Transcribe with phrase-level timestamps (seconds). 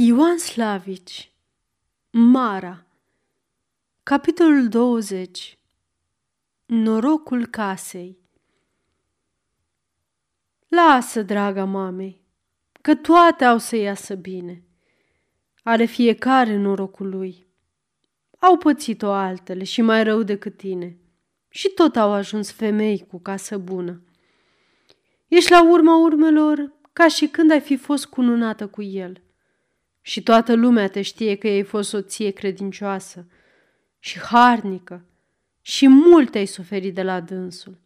[0.00, 1.32] Ioan Slavici
[2.10, 2.86] Mara
[4.02, 5.58] Capitolul 20
[6.66, 8.18] Norocul casei
[10.68, 12.22] Lasă, draga mamei,
[12.80, 14.62] că toate au să iasă bine.
[15.62, 17.46] Are fiecare norocul lui.
[18.38, 20.96] Au pățit-o altele și mai rău decât tine.
[21.48, 24.02] Și tot au ajuns femei cu casă bună.
[25.28, 29.20] Ești la urma urmelor ca și când ai fi fost cununată cu el–
[30.08, 33.26] și toată lumea te știe că ai fost soție credincioasă
[33.98, 35.04] și harnică
[35.60, 37.78] și mult ai suferit de la dânsul.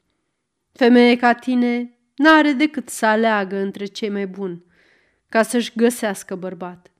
[0.72, 4.64] Femeie ca tine n-are decât să aleagă între cei mai buni
[5.28, 6.90] ca să-și găsească bărbat.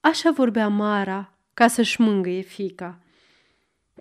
[0.00, 3.00] Așa vorbea Mara ca să-și mângâie fica.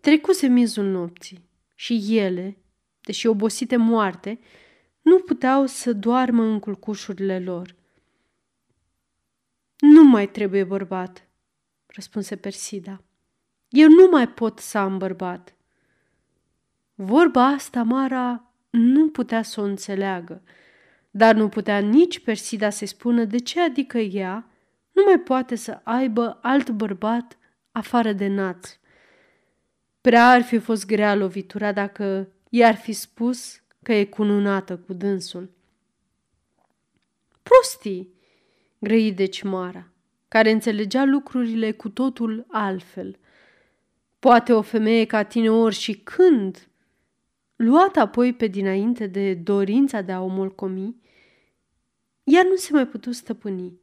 [0.02, 2.58] Trecuse mizul nopții și ele,
[3.02, 4.40] deși obosite moarte,
[5.02, 7.77] nu puteau să doarmă în culcușurile lor.
[9.80, 11.27] Nu mai trebuie bărbat,
[11.86, 13.03] răspunse Persida.
[13.70, 15.56] Eu nu mai pot să am bărbat.
[16.95, 20.42] Vorba asta Mara nu putea să o înțeleagă,
[21.11, 24.50] dar nu putea nici Persida să-i spună de ce adică ea
[24.92, 27.38] nu mai poate să aibă alt bărbat
[27.72, 28.78] afară de naț.
[30.02, 35.52] Prea ar fi fost grea lovitura dacă i-ar fi spus că e cununată cu dânsul.
[37.44, 38.14] Prostii,
[38.80, 39.92] grăi deci Mara,
[40.28, 43.19] care înțelegea lucrurile cu totul altfel.
[44.19, 46.69] Poate o femeie ca tine ori și când,
[47.56, 50.95] luat apoi pe dinainte de dorința de a o molcomi,
[52.23, 53.80] ea nu se mai putu stăpâni.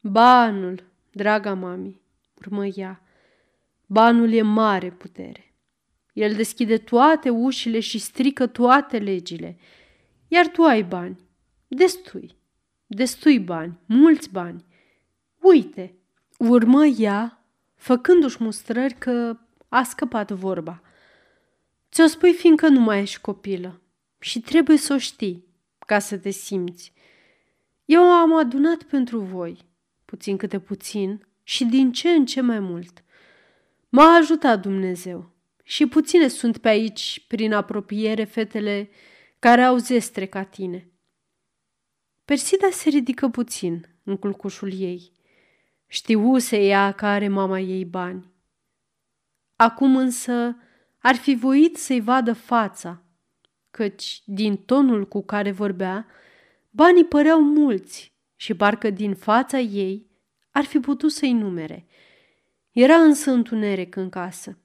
[0.00, 2.00] Banul, draga mami,
[2.34, 3.02] urmă ea,
[3.86, 5.54] banul e mare putere.
[6.12, 9.58] El deschide toate ușile și strică toate legile,
[10.28, 11.18] iar tu ai bani,
[11.68, 12.36] destui
[12.86, 14.64] destui bani, mulți bani.
[15.40, 15.94] Uite,
[16.38, 20.82] urmă ea, făcându-și mustrări că a scăpat vorba.
[21.90, 23.80] Ți-o spui fiindcă nu mai ești copilă
[24.18, 25.44] și trebuie să o știi
[25.86, 26.92] ca să te simți.
[27.84, 29.58] Eu am adunat pentru voi,
[30.04, 33.04] puțin câte puțin și din ce în ce mai mult.
[33.88, 35.30] M-a ajutat Dumnezeu
[35.62, 38.90] și puține sunt pe aici, prin apropiere, fetele
[39.38, 40.88] care au zestre ca tine–
[42.24, 45.12] Persida se ridică puțin în culcușul ei.
[45.86, 48.32] Știuse ea că are mama ei bani.
[49.56, 50.56] Acum însă
[50.98, 53.02] ar fi voit să-i vadă fața,
[53.70, 56.06] căci din tonul cu care vorbea,
[56.70, 60.06] banii păreau mulți și parcă din fața ei
[60.50, 61.86] ar fi putut să-i numere.
[62.70, 64.58] Era însă întuneric în casă.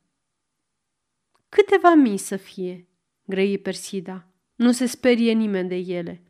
[1.50, 2.88] Câteva mii să fie,
[3.26, 4.28] grăi Persida.
[4.56, 6.24] Nu se sperie nimeni de ele.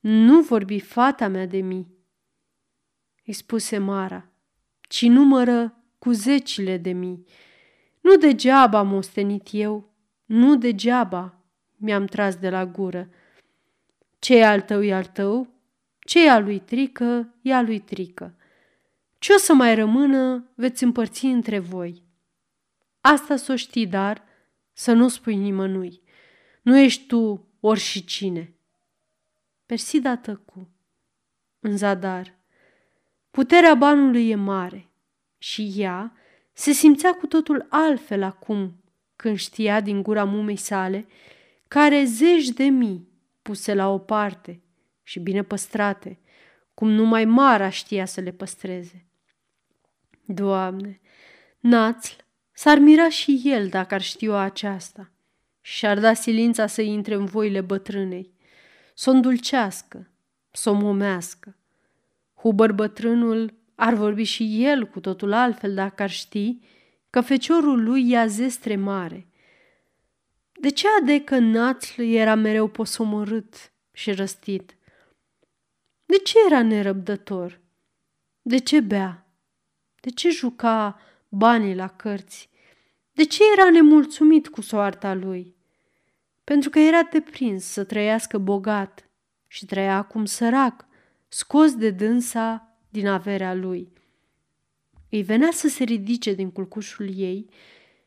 [0.00, 1.94] Nu vorbi fata mea de mii,
[3.26, 4.30] îi spuse Mara,
[4.80, 7.24] ci numără cu zecile de mii.
[8.00, 11.44] Nu degeaba am ostenit eu, nu degeaba
[11.76, 13.08] mi-am tras de la gură.
[14.18, 15.48] Ce al tău e al tău,
[15.98, 18.36] ce e al lui Trică e al lui Trică.
[19.18, 22.02] Ce o să mai rămână veți împărți între voi.
[23.00, 24.22] Asta să o știi, dar
[24.72, 26.02] să nu spui nimănui.
[26.62, 28.55] Nu ești tu ori și cine.
[29.66, 30.68] Persida tăcu.
[31.60, 32.34] În zadar.
[33.30, 34.88] Puterea banului e mare
[35.38, 36.12] și ea
[36.52, 38.84] se simțea cu totul altfel acum
[39.16, 41.06] când știa din gura mumei sale
[41.68, 43.08] care zeci de mii
[43.42, 44.60] puse la o parte
[45.02, 46.18] și bine păstrate,
[46.74, 49.06] cum numai Mara știa să le păstreze.
[50.24, 51.00] Doamne,
[51.60, 52.14] Națl
[52.52, 55.10] s-ar mira și el dacă ar știu aceasta
[55.60, 58.34] și ar da silința să intre în voile bătrânei
[58.98, 60.10] să o îndulcească,
[60.50, 61.56] să o momească.
[62.34, 66.58] Huber bătrânul ar vorbi și el cu totul altfel dacă ar ști
[67.10, 69.26] că feciorul lui ia zestre mare.
[70.60, 74.76] De ce adecă națl era mereu posomorât și răstit?
[76.04, 77.60] De ce era nerăbdător?
[78.42, 79.26] De ce bea?
[80.00, 82.50] De ce juca banii la cărți?
[83.12, 85.55] De ce era nemulțumit cu soarta lui?
[86.46, 89.08] Pentru că era deprins să trăiască bogat
[89.46, 90.86] și trăia acum sărac,
[91.28, 93.92] scos de dânsa din averea lui.
[95.10, 97.48] Îi venea să se ridice din culcușul ei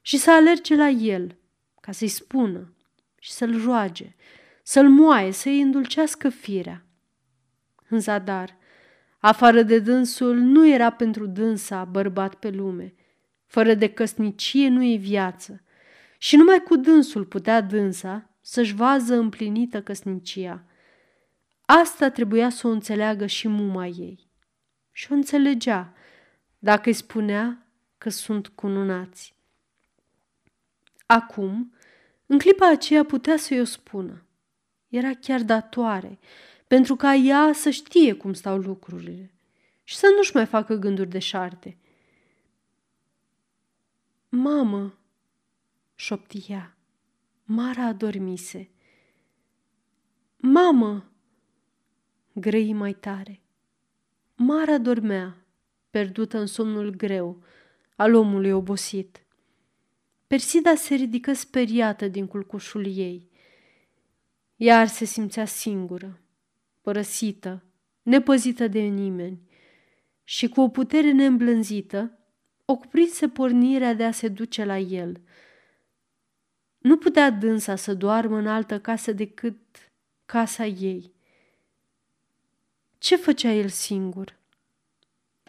[0.01, 1.37] și să alerge la el,
[1.81, 2.73] ca să-i spună
[3.19, 4.15] și să-l roage,
[4.63, 6.85] să-l moaie, să-i îndulcească firea.
[7.89, 8.57] În zadar,
[9.17, 12.93] afară de dânsul, nu era pentru dânsa bărbat pe lume.
[13.45, 15.63] Fără de căsnicie nu e viață.
[16.17, 20.63] Și numai cu dânsul putea dânsa să-și vază împlinită căsnicia.
[21.61, 24.29] Asta trebuia să o înțeleagă și muma ei.
[24.91, 25.93] Și o înțelegea
[26.59, 27.67] dacă îi spunea
[27.97, 29.35] că sunt cununați.
[31.05, 31.73] Acum,
[32.25, 34.23] în clipa aceea putea să-i o spună.
[34.87, 36.19] Era chiar datoare,
[36.67, 39.31] pentru ca ea să știe cum stau lucrurile
[39.83, 41.77] și să nu-și mai facă gânduri de șarte.
[44.29, 44.97] Mamă,
[45.95, 46.73] șoptia,
[47.51, 48.69] Mara adormise.
[50.37, 51.11] Mamă,
[52.33, 53.41] grăi mai tare.
[54.35, 55.45] Mara dormea,
[55.89, 57.43] pierdută în somnul greu
[57.95, 59.25] al omului obosit.
[60.27, 63.29] Persida se ridică speriată din culcușul ei.
[64.55, 66.19] Iar se simțea singură,
[66.81, 67.63] părăsită,
[68.01, 69.41] nepăzită de nimeni
[70.23, 72.19] și cu o putere neîmblânzită,
[72.65, 75.21] o cuprinse pornirea de a se duce la el.
[76.79, 79.57] Nu putea dânsa să doarmă în altă casă decât
[80.25, 81.13] casa ei.
[82.97, 84.37] Ce făcea el singur?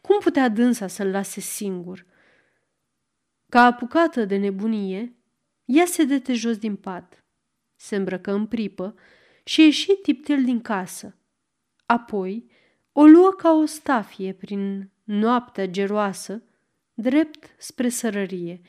[0.02, 2.06] Cum putea dânsa să-l lase singur?
[3.48, 5.14] Ca apucată de nebunie,
[5.64, 7.24] ea se dete jos din pat,
[7.76, 8.94] se îmbrăcă în pripă
[9.44, 11.16] și ieși tiptel din casă.
[11.86, 12.50] Apoi
[12.92, 16.42] o luă ca o stafie prin noaptea geroasă,
[16.94, 18.60] drept spre sărărie,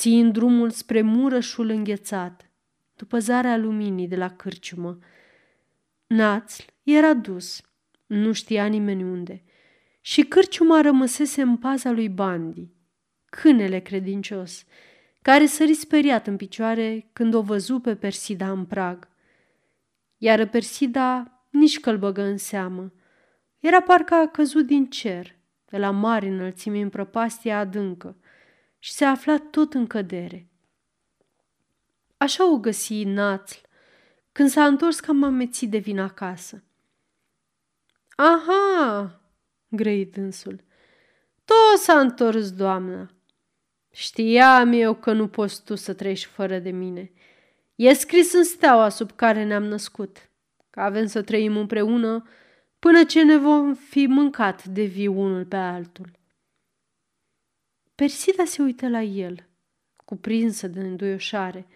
[0.00, 2.50] țiind drumul spre murășul înghețat,
[2.96, 4.98] după zarea luminii de la cârciumă.
[6.06, 7.60] Națl era dus,
[8.06, 9.42] nu știa nimeni unde,
[10.00, 12.68] și cârciuma rămăsese în paza lui Bandi,
[13.24, 14.64] câinele credincios,
[15.22, 19.08] care sări speriat în picioare când o văzu pe Persida în prag.
[20.16, 22.92] Iar Persida nici că băgă în seamă.
[23.58, 28.16] Era parcă a căzut din cer, de la mari înălțimi în prăpastia adâncă,
[28.82, 30.48] și se afla tot în cădere.
[32.16, 33.58] Așa o găsi Națl,
[34.32, 36.62] când s-a întors cam amețit de vin acasă.
[38.10, 39.20] Aha,
[39.68, 40.64] grăi dânsul,
[41.44, 43.10] tot s-a întors, doamna.
[43.92, 47.12] Știam eu că nu poți tu să trăiești fără de mine.
[47.74, 50.30] E scris în steaua sub care ne-am născut,
[50.70, 52.28] că avem să trăim împreună
[52.78, 56.19] până ce ne vom fi mâncat de viu unul pe altul.
[58.00, 59.48] Persida se uită la el,
[60.04, 61.66] cuprinsă de înduioșare,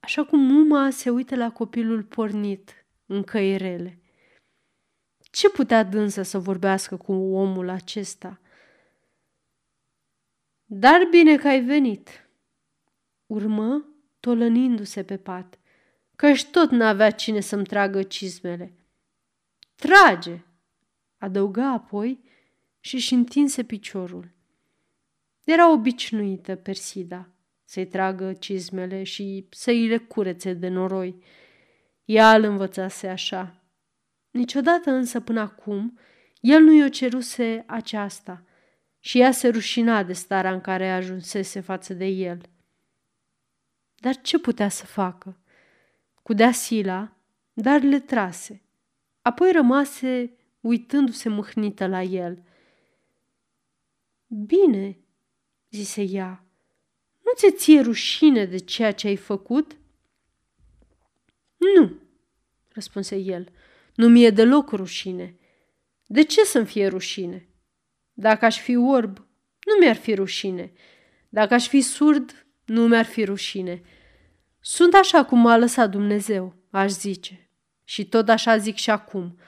[0.00, 4.00] așa cum muma se uită la copilul pornit în căirele.
[5.30, 8.40] Ce putea dânsă să vorbească cu omul acesta?
[10.64, 12.28] Dar bine că ai venit,
[13.26, 13.88] urmă,
[14.20, 15.58] tolănindu-se pe pat,
[16.16, 18.72] căci tot n-avea cine să-mi tragă cizmele.
[19.74, 20.44] Trage,
[21.18, 22.24] adăuga apoi
[22.80, 24.32] și-și întinse piciorul.
[25.44, 27.28] Era obișnuită Persida
[27.64, 31.22] să-i tragă cizmele și să-i le curețe de noroi.
[32.04, 33.62] Ea îl învățase așa.
[34.30, 35.98] Niciodată însă până acum
[36.40, 38.44] el nu i-o ceruse aceasta
[38.98, 42.40] și ea se rușina de starea în care ajunsese față de el.
[43.94, 45.38] Dar ce putea să facă?
[46.22, 47.16] Cudea sila,
[47.52, 48.62] dar le trase.
[49.22, 52.42] Apoi rămase uitându-se mâhnită la el.
[54.26, 54.98] Bine,
[55.74, 56.44] zise ea,
[57.24, 59.76] nu ți ție rușine de ceea ce ai făcut?
[61.56, 61.92] Nu,
[62.68, 63.48] răspunse el,
[63.94, 65.36] nu mi-e deloc rușine.
[66.06, 67.48] De ce să-mi fie rușine?
[68.12, 69.16] Dacă aș fi orb,
[69.64, 70.72] nu mi-ar fi rușine.
[71.28, 73.82] Dacă aș fi surd, nu mi-ar fi rușine.
[74.60, 77.48] Sunt așa cum m-a lăsat Dumnezeu, aș zice.
[77.84, 79.38] Și tot așa zic și acum.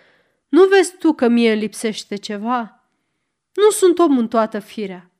[0.49, 2.91] Nu vezi tu că mie îmi lipsește ceva?
[3.53, 5.11] Nu sunt om în toată firea.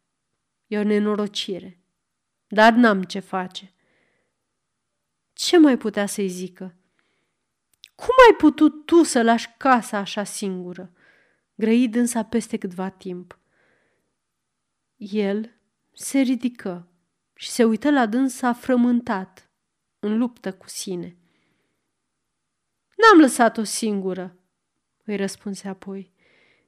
[0.67, 1.81] E o nenorocire.
[2.47, 3.73] Dar n-am ce face.
[5.33, 6.75] Ce mai putea să-i zică?
[7.95, 10.93] Cum ai putut tu să lași casa așa singură?
[11.55, 13.39] Grăi dânsa peste câtva timp.
[14.97, 15.51] El
[15.93, 16.89] se ridică
[17.35, 19.51] și se uită la dânsa frământat,
[19.99, 21.17] în luptă cu sine.
[22.97, 24.37] N-am lăsat-o singură,
[25.05, 26.13] îi răspunse apoi,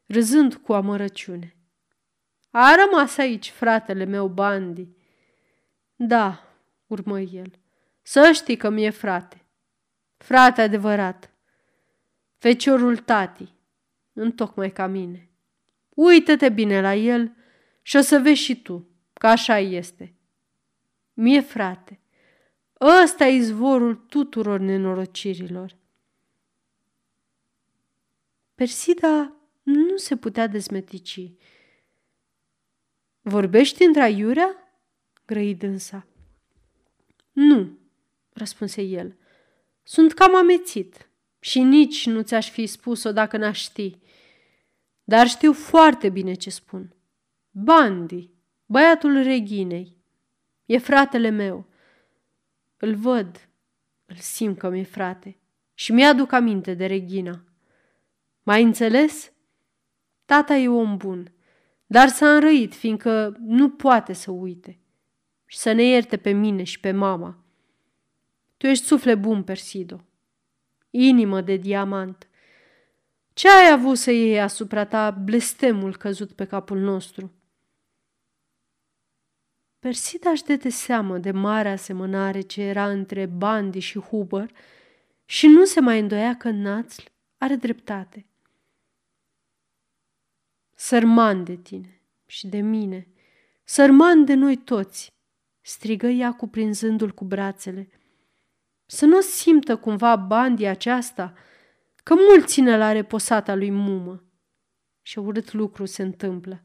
[0.06, 1.57] râzând cu amărăciune.
[2.60, 4.88] A rămas aici fratele meu, Bandi.
[5.96, 7.58] Da, urmă el,
[8.02, 9.44] să știi că mi-e frate.
[10.16, 11.30] Frate adevărat.
[12.36, 13.54] Feciorul tati,
[14.12, 15.30] întocmai ca mine.
[15.88, 17.36] Uită-te bine la el
[17.82, 20.14] și o să vezi și tu că așa este.
[21.12, 22.00] Mie, frate,
[23.02, 25.76] ăsta e izvorul tuturor nenorocirilor.
[28.54, 31.32] Persida nu se putea dezmetici.
[33.28, 34.56] Vorbești între aiurea?
[35.26, 36.06] grăi dânsa.
[37.32, 37.78] Nu,
[38.32, 39.16] răspunse el.
[39.82, 41.10] Sunt cam amețit.
[41.40, 43.98] și nici nu ți-aș fi spus-o dacă n-aș ști.
[45.04, 46.94] Dar știu foarte bine ce spun.
[47.50, 48.30] Bandi,
[48.66, 49.96] băiatul reginei,
[50.66, 51.66] e fratele meu.
[52.76, 53.48] Îl văd,
[54.06, 55.36] îl simt că mi-e frate
[55.74, 57.44] și mi-aduc aminte de Regina.
[58.42, 59.32] Mai înțeles?
[60.24, 61.32] Tata e om bun,
[61.90, 64.78] dar s-a înrăit, fiindcă nu poate să uite
[65.46, 67.44] și să ne ierte pe mine și pe mama.
[68.56, 70.04] Tu ești suflet bun, Persido,
[70.90, 72.28] inimă de diamant.
[73.32, 77.32] Ce ai avut să iei asupra ta blestemul căzut pe capul nostru?
[79.78, 84.50] Persida își dete seamă de marea asemănare ce era între Bandi și Huber
[85.24, 87.04] și nu se mai îndoia că Națl
[87.38, 88.27] are dreptate.
[90.80, 93.08] Sărman de tine și de mine,
[93.64, 95.12] sărman de noi toți,
[95.60, 97.88] strigă ea cuprinzându-l cu brațele.
[98.86, 101.34] Să nu simtă cumva Bandi aceasta
[102.02, 104.24] că mult ține la reposata lui mumă.
[105.02, 106.62] Și urât lucru se întâmplă.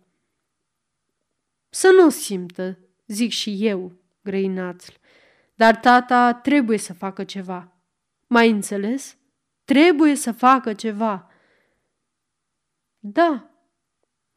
[1.69, 3.91] Să nu simtă, zic și eu,
[4.21, 4.91] grăinațl,
[5.55, 7.71] dar tata trebuie să facă ceva.
[8.27, 9.17] Mai înțeles?
[9.63, 11.31] Trebuie să facă ceva.
[12.99, 13.47] Da,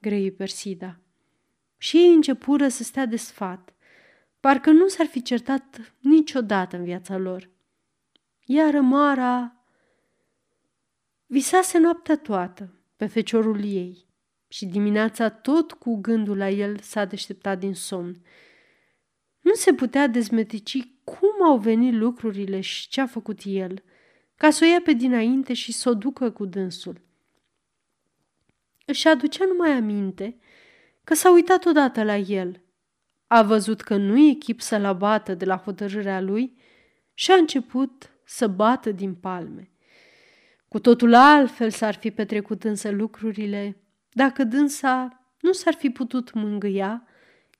[0.06, 1.00] grăi Persida.
[1.78, 3.74] Și ei începură să stea de sfat.
[4.40, 7.50] Parcă nu s-ar fi certat niciodată în viața lor.
[8.44, 9.64] Iar Mara
[11.26, 14.06] visase noaptea toată pe feciorul ei
[14.48, 18.22] și dimineața tot cu gândul la el s-a deșteptat din somn.
[19.40, 23.82] Nu se putea dezmetici cum au venit lucrurile și ce a făcut el,
[24.36, 27.05] ca să o ia pe dinainte și să o ducă cu dânsul.
[28.88, 30.38] Își aducea numai aminte
[31.04, 32.60] că s-a uitat odată la el.
[33.26, 36.56] A văzut că nu e chip să-l abată de la hotărârea lui
[37.14, 39.70] și a început să bată din palme.
[40.68, 43.76] Cu totul altfel s-ar fi petrecut însă lucrurile
[44.12, 47.06] dacă dânsa nu s-ar fi putut mângâia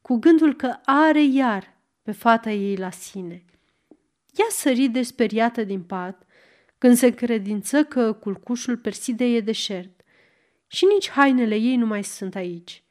[0.03, 3.45] cu gândul că are iar pe fata ei la sine.
[4.33, 6.27] Ea sări desperiată din pat
[6.79, 9.96] când se credință că culcușul Persidei e deșert
[10.67, 12.83] și nici hainele ei nu mai sunt aici.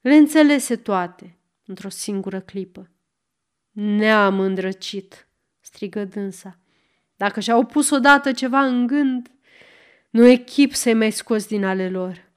[0.00, 2.90] Le înțelese toate într-o singură clipă.
[3.70, 5.28] Ne-am îndrăcit,
[5.60, 6.58] strigă dânsa.
[7.16, 9.30] Dacă și-au pus odată ceva în gând,
[10.10, 12.30] nu e chip să-i mai scos din ale lor.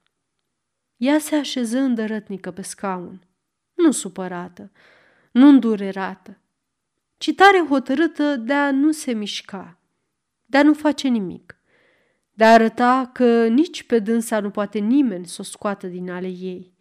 [0.98, 3.28] Ea se așeză îndărătnică pe scaun,
[3.74, 4.72] nu supărată,
[5.32, 6.38] nu îndurerată,
[7.18, 9.78] ci tare hotărâtă de a nu se mișca,
[10.46, 11.61] de a nu face nimic,
[12.42, 16.28] de a arăta că nici pe dânsa nu poate nimeni să o scoată din ale
[16.28, 16.74] ei.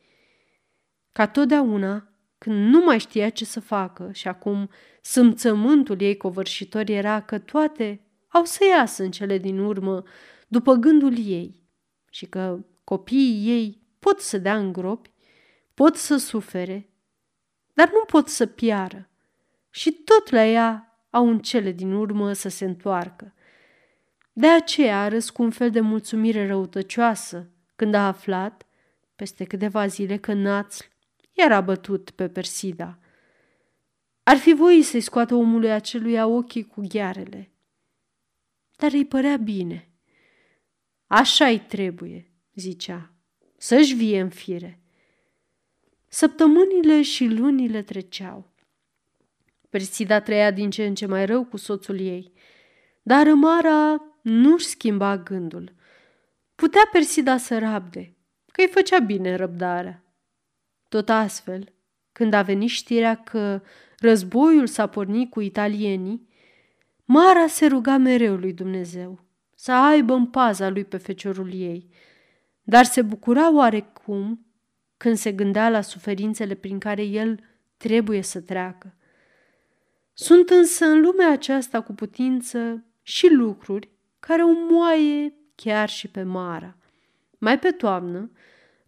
[1.13, 4.71] Ca totdeauna, când nu mai știa ce să facă și acum
[5.03, 10.03] sâmțământul ei covârșitor era că toate au să iasă în cele din urmă
[10.49, 11.63] după gândul ei
[12.11, 15.11] și că copiii ei pot să dea în gropi,
[15.75, 16.91] pot să sufere,
[17.73, 19.11] dar nu pot să piară
[19.71, 23.35] și tot la ea au în cele din urmă să se întoarcă.
[24.33, 28.67] De aceea a râs cu un fel de mulțumire răutăcioasă când a aflat,
[29.17, 30.85] peste câteva zile, că Națl
[31.33, 32.99] era bătut pe Persida.
[34.23, 37.51] Ar fi voit să-i scoată omului aceluia ochii cu ghearele,
[38.77, 39.91] dar îi părea bine.
[41.07, 43.13] Așa-i trebuie, zicea,
[43.57, 44.81] să-și vie în fire.
[46.09, 48.51] Săptămânile și lunile treceau.
[49.69, 52.33] Persida trăia din ce în ce mai rău cu soțul ei,
[53.03, 55.75] dar Mara nu-și schimba gândul.
[56.55, 58.17] Putea Persida să rabde,
[58.53, 60.05] că îi făcea bine răbdarea.
[60.89, 61.73] Tot astfel,
[62.13, 63.63] când a venit știrea că
[63.99, 66.29] războiul s-a pornit cu italienii,
[67.05, 69.25] Mara se ruga mereu lui Dumnezeu
[69.55, 71.89] să aibă în paza lui pe feciorul ei,
[72.63, 74.47] dar se bucura oarecum
[74.97, 77.41] când se gândea la suferințele prin care el
[77.77, 78.95] trebuie să treacă.
[80.13, 86.23] Sunt însă în lumea aceasta cu putință și lucruri care o moaie chiar și pe
[86.23, 86.77] Mara.
[87.39, 88.31] Mai pe toamnă,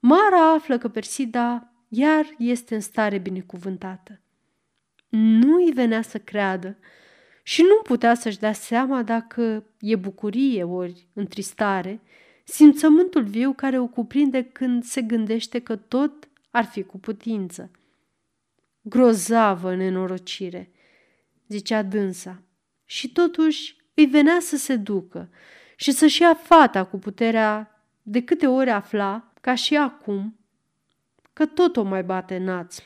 [0.00, 4.20] Mara află că Persida iar este în stare binecuvântată.
[5.08, 6.78] Nu îi venea să creadă
[7.42, 12.00] și nu putea să-și dea seama dacă e bucurie ori întristare,
[12.44, 17.70] simțământul viu care o cuprinde când se gândește că tot ar fi cu putință.
[18.80, 20.70] Grozavă nenorocire,
[21.48, 22.42] zicea dânsa,
[22.84, 25.28] și totuși îi venea să se ducă
[25.76, 30.38] și să-și ia fata cu puterea de câte ori afla, ca și acum,
[31.32, 32.82] că tot o mai bate națl.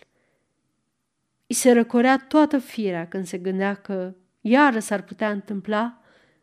[1.47, 6.01] I se răcorea toată firea când se gândea că iară s-ar putea întâmpla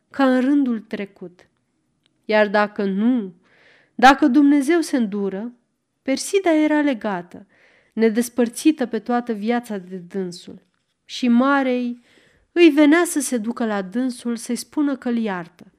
[0.10, 1.48] ca în rândul trecut.
[2.25, 3.34] Iar dacă nu,
[3.96, 5.53] dacă Dumnezeu se îndură,
[6.01, 7.48] Persida era legată,
[7.93, 10.62] nedespărțită pe toată viața de dânsul.
[11.05, 12.01] Și Marei
[12.53, 15.72] îi venea să se ducă la dânsul să-i spună că-l iartă,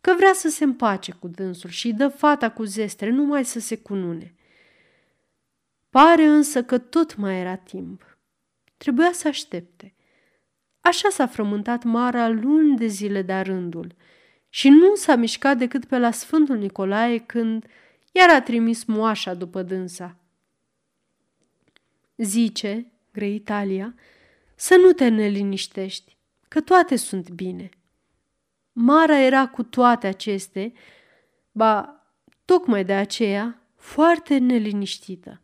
[0.00, 3.76] că vrea să se împace cu dânsul și dă fata cu zestre numai să se
[3.76, 4.34] cunune.
[5.90, 8.18] Pare însă că tot mai era timp.
[8.76, 9.94] Trebuia să aștepte.
[10.80, 13.94] Așa s-a frământat Mara luni de zile de rândul
[14.48, 17.66] și nu s-a mișcat decât pe la Sfântul Nicolae când
[18.12, 20.16] iar a trimis moașa după dânsa.
[22.16, 23.94] Zice, grei Italia,
[24.60, 26.16] să nu te neliniștești,
[26.48, 27.68] că toate sunt bine.
[28.72, 30.72] Mara era cu toate aceste,
[31.52, 32.02] ba,
[32.44, 35.40] tocmai de aceea, foarte neliniștită.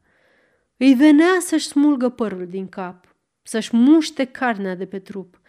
[0.77, 5.41] Îi venea să-și smulgă părul din cap, să-și muște carnea de pe trup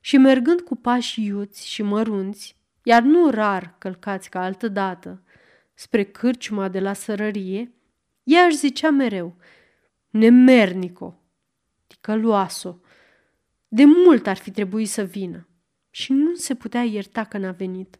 [0.00, 5.22] și mergând cu pași iuți și mărunți, iar nu rar călcați ca altă dată,
[5.74, 7.72] spre cârciuma de la sărărie,
[8.22, 9.36] ea își zicea mereu,
[10.10, 11.22] nemernico,
[11.86, 12.80] ticăloaso,
[13.68, 15.48] de mult ar fi trebuit să vină
[15.90, 17.98] și nu se putea ierta că n-a venit.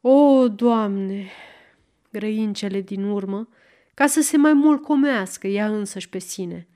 [0.00, 1.30] O, Doamne,
[2.10, 3.48] grăin cele din urmă,
[3.94, 6.68] ca să se mai mulcomească ea însăși pe sine.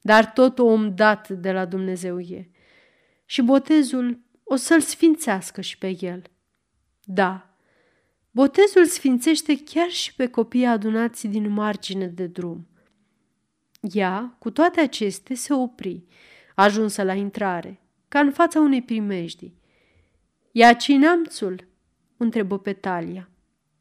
[0.00, 2.50] Dar tot om dat de la Dumnezeu e.
[3.24, 6.22] Și botezul o să-l sfințească și pe el.
[7.04, 7.56] Da,
[8.30, 12.66] botezul sfințește chiar și pe copiii adunați din margine de drum.
[13.80, 16.04] Ea, cu toate acestea, se opri,
[16.62, 19.60] ajunsă la intrare, ca în fața unei primejdii.
[20.52, 21.68] Ia cineamțul?
[22.16, 23.28] întrebă pe Talia.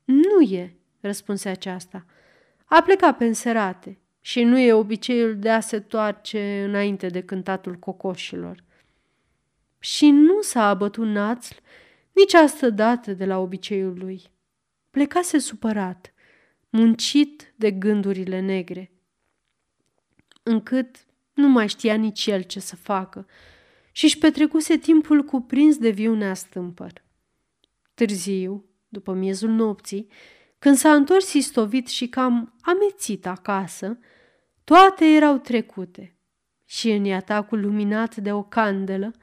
[0.06, 2.06] Nu e, răspunse aceasta.
[2.66, 7.76] A plecat pe înserate și nu e obiceiul de a se toarce înainte de cântatul
[7.76, 8.64] cocoșilor.
[9.80, 11.56] Și nu s-a abătut națl
[12.12, 14.22] nici astă dată de la obiceiul lui.
[14.90, 16.14] Plecase supărat,
[16.70, 18.92] muncit de gândurile negre,
[20.44, 23.28] încât nu mai știa nici el ce să facă
[23.92, 27.04] și își petrecuse timpul cuprins de viunea stâmpăr.
[27.94, 30.08] Târziu, după miezul nopții,
[30.60, 34.00] când s-a întors istovit și cam amețit acasă,
[34.64, 36.16] toate erau trecute
[36.66, 39.14] și în iatacul luminat de o candelă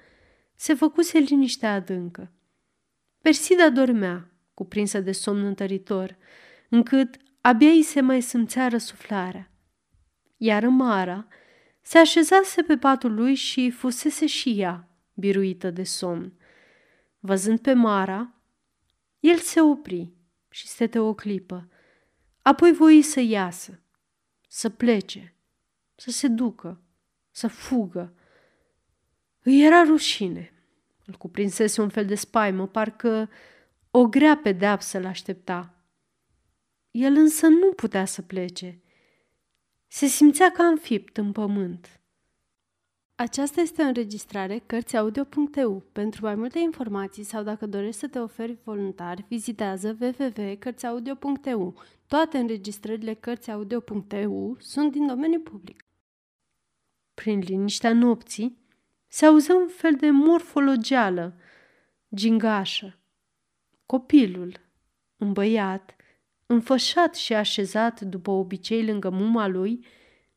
[0.54, 2.32] se făcuse liniște adâncă.
[3.22, 6.16] Persida dormea, cuprinsă de somn întăritor,
[6.68, 9.50] încât abia îi se mai simțea răsuflarea.
[10.36, 11.26] Iar Mara
[11.88, 16.32] se așezase pe patul lui și fusese și ea biruită de somn.
[17.18, 18.34] Văzând pe Mara,
[19.20, 20.12] el se opri
[20.50, 21.68] și stete o clipă.
[22.42, 23.80] Apoi voi să iasă,
[24.48, 25.34] să plece,
[25.94, 26.80] să se ducă,
[27.30, 28.14] să fugă.
[29.42, 30.52] Îi era rușine.
[31.04, 33.30] Îl cuprinsese un fel de spaimă, parcă
[33.90, 35.74] o grea pedeapsă l-aștepta.
[36.90, 38.82] El însă nu putea să plece.
[39.88, 42.00] Se simțea ca înfipt în pământ.
[43.14, 45.80] Aceasta este o înregistrare Cărțiaudio.eu.
[45.92, 51.74] Pentru mai multe informații sau dacă dorești să te oferi voluntar, vizitează www.cărțiaudio.eu.
[52.06, 55.84] Toate înregistrările Cărțiaudio.eu sunt din domeniu public.
[57.14, 58.58] Prin liniștea nopții
[59.06, 61.36] se auzea un fel de morfologeală,
[62.14, 62.98] gingașă.
[63.86, 64.60] Copilul,
[65.16, 65.96] un băiat,
[66.48, 69.86] înfășat și așezat după obicei lângă muma lui,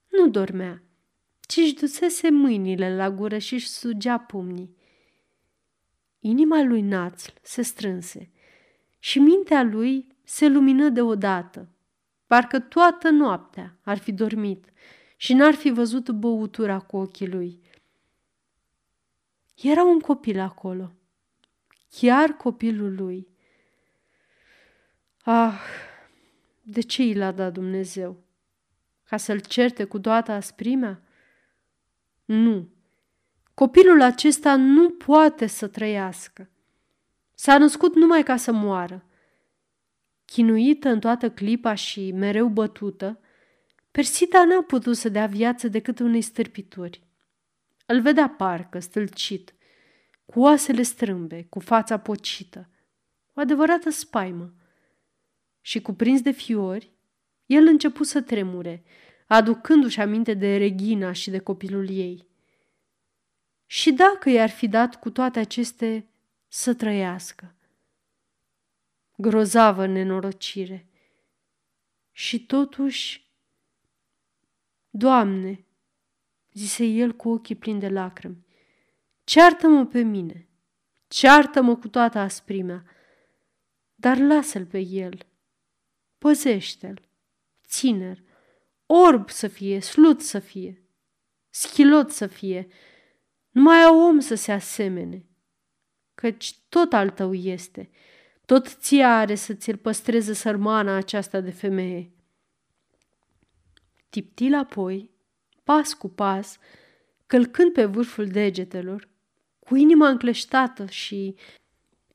[0.07, 0.83] nu dormea
[1.51, 4.75] ci își dusese mâinile la gură și își sugea pumnii.
[6.19, 8.31] Inima lui Națl se strânse
[8.99, 11.69] și mintea lui se lumină deodată,
[12.27, 14.65] parcă toată noaptea ar fi dormit
[15.17, 17.61] și n-ar fi văzut băutura cu ochii lui.
[19.55, 20.91] Era un copil acolo,
[21.89, 23.27] chiar copilul lui.
[25.23, 25.59] Ah,
[26.61, 28.23] de ce i l-a dat Dumnezeu?
[29.03, 31.01] Ca să-l certe cu toată asprimea?
[32.25, 32.69] Nu.
[33.53, 36.49] Copilul acesta nu poate să trăiască.
[37.35, 39.05] S-a născut numai ca să moară.
[40.25, 43.19] Chinuită în toată clipa și mereu bătută,
[43.91, 47.03] Persida n-a putut să dea viață decât unei stârpituri.
[47.85, 49.53] Îl vedea parcă, stâlcit,
[50.25, 52.69] cu oasele strâmbe, cu fața pocită,
[53.33, 54.53] o adevărată spaimă.
[55.61, 56.91] Și cuprins de fiori,
[57.45, 58.83] el început să tremure,
[59.27, 62.27] aducându-și aminte de Regina și de copilul ei.
[63.65, 66.07] Și dacă i-ar fi dat cu toate aceste
[66.47, 67.55] să trăiască?
[69.17, 70.85] Grozavă nenorocire.
[72.11, 73.31] Și totuși,
[74.93, 75.65] Doamne,
[76.53, 78.45] zise el cu ochii plini de lacrimi,
[79.23, 80.47] ceartă-mă pe mine,
[81.07, 82.83] ceartă-mă cu toată asprimea,
[83.95, 85.25] dar lasă-l pe el,
[86.21, 87.01] păzește-l,
[87.67, 88.23] ținer,
[88.85, 90.83] orb să fie, slut să fie,
[91.49, 92.67] schilot să fie,
[93.49, 95.25] numai a om să se asemene,
[96.15, 97.89] căci tot al tău este,
[98.45, 102.11] tot ție are să ți-l păstreze sărmana aceasta de femeie.
[104.09, 105.09] Tiptil apoi,
[105.63, 106.57] pas cu pas,
[107.27, 109.09] călcând pe vârful degetelor,
[109.59, 111.35] cu inima încleștată și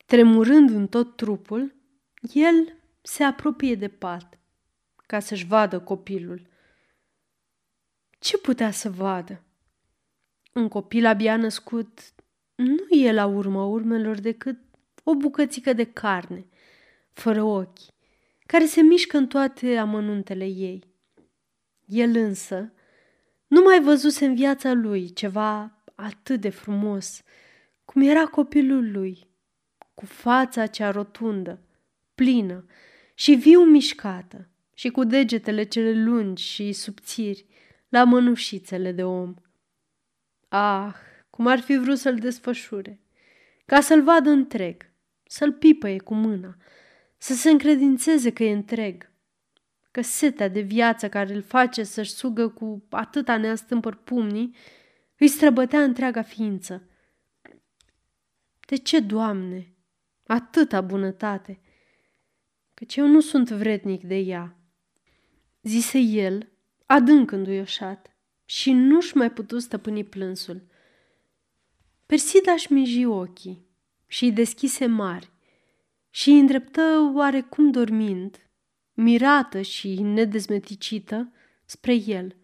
[0.07, 1.75] tremurând în tot trupul,
[2.33, 4.39] el se apropie de pat
[5.07, 6.47] ca să-și vadă copilul.
[8.19, 9.43] Ce putea să vadă?
[10.53, 12.15] Un copil abia născut
[12.55, 14.59] nu e la urma urmelor decât
[15.03, 16.47] o bucățică de carne,
[17.13, 17.79] fără ochi,
[18.47, 20.85] care se mișcă în toate amănuntele ei.
[21.85, 22.73] El însă
[23.47, 27.23] nu mai văzuse în viața lui ceva atât de frumos,
[27.85, 29.29] cum era copilul lui,
[29.95, 31.61] cu fața cea rotundă,
[32.15, 32.67] plină
[33.19, 37.47] și viu mișcată și cu degetele cele lungi și subțiri
[37.89, 39.35] la mănușițele de om.
[40.49, 40.95] Ah,
[41.31, 43.01] cum ar fi vrut să-l desfășure,
[43.65, 44.91] ca să-l vadă întreg,
[45.23, 46.57] să-l pipăie cu mâna,
[47.17, 49.11] să se încredințeze că e întreg,
[49.91, 54.55] că setea de viață care îl face să-și sugă cu atâta neastâmpăr pumnii
[55.19, 56.89] îi străbătea întreaga ființă.
[58.67, 59.75] De ce, Doamne,
[60.27, 61.61] atâta bunătate?
[62.79, 64.57] Căci eu nu sunt vrednic de ea,
[65.63, 66.49] zise el,
[66.87, 70.63] adânc înduioșat, și nu-și mai putu stăpâni plânsul.
[72.07, 73.67] Persida își miji ochii
[74.07, 75.31] și îi deschise mari
[76.11, 78.49] și îi îndreptă oarecum dormind,
[78.95, 81.33] mirată și nedezmeticită,
[81.65, 82.37] spre el.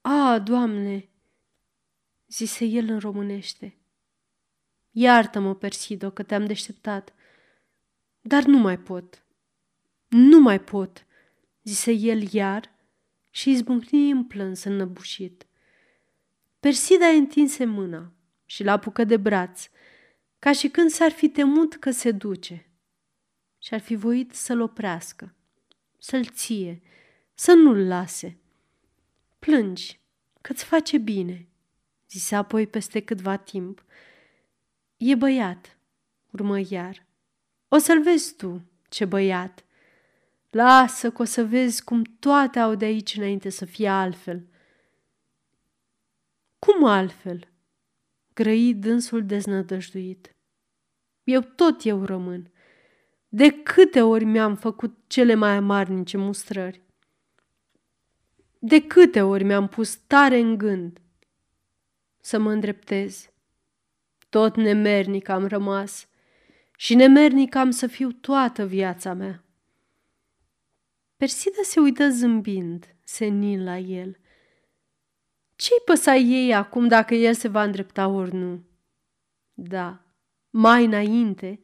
[0.00, 1.08] A, Doamne!"
[2.28, 3.76] zise el în românește.
[4.90, 7.14] Iartă-mă, Persido, că te-am deșteptat,
[8.26, 9.24] dar nu mai pot.
[10.08, 11.06] Nu mai pot,
[11.62, 12.74] zise el iar
[13.30, 15.46] și izbucni în plâns înnăbușit.
[16.60, 18.12] Persida întinse mâna
[18.44, 19.68] și l apucă de braț,
[20.38, 22.70] ca și când s-ar fi temut că se duce
[23.58, 25.34] și ar fi voit să-l oprească,
[25.98, 26.82] să-l ție,
[27.34, 28.38] să nu-l lase.
[29.38, 30.00] Plângi,
[30.40, 31.48] că-ți face bine,
[32.10, 33.84] zise apoi peste câtva timp.
[34.96, 35.78] E băiat,
[36.30, 37.05] urmă iar.
[37.68, 39.64] O să-l vezi tu, ce băiat.
[40.50, 44.46] Lasă că o să vezi cum toate au de aici înainte să fie altfel.
[46.58, 47.48] Cum altfel?
[48.34, 50.34] Grăi dânsul deznădăjduit.
[51.24, 52.50] Eu tot eu rămân.
[53.28, 56.82] De câte ori mi-am făcut cele mai amarnice mustrări?
[58.58, 61.00] De câte ori mi-am pus tare în gând
[62.20, 63.30] să mă îndreptez?
[64.28, 66.08] Tot nemernic am rămas
[66.76, 69.44] și nemernic am să fiu toată viața mea.
[71.16, 74.18] Persida se uită zâmbind, senin la el.
[75.56, 78.62] Ce-i păsa ei acum dacă el se va îndrepta ori nu?
[79.54, 80.04] Da,
[80.50, 81.60] mai înainte,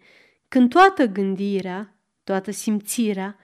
[0.49, 3.39] când toată gândirea, toată simțirea,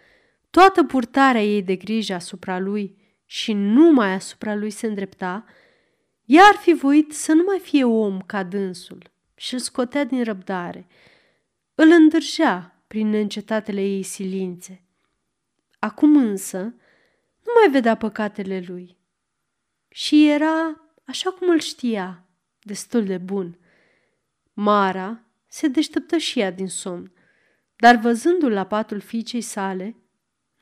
[0.50, 5.44] toată purtarea ei de grijă asupra lui și numai asupra lui se îndrepta,
[6.24, 10.24] ea ar fi voit să nu mai fie om ca dânsul și îl scotea din
[10.24, 10.86] răbdare.
[11.80, 14.82] Îl îndârjea prin neîncetatele ei silințe.
[15.78, 16.58] Acum însă
[17.44, 18.96] nu mai vedea păcatele lui
[19.88, 22.24] și era, așa cum îl știa,
[22.62, 23.58] destul de bun.
[24.52, 27.12] Mara se deșteptă și ea din somn,
[27.76, 29.96] dar văzându-l la patul fiicei sale,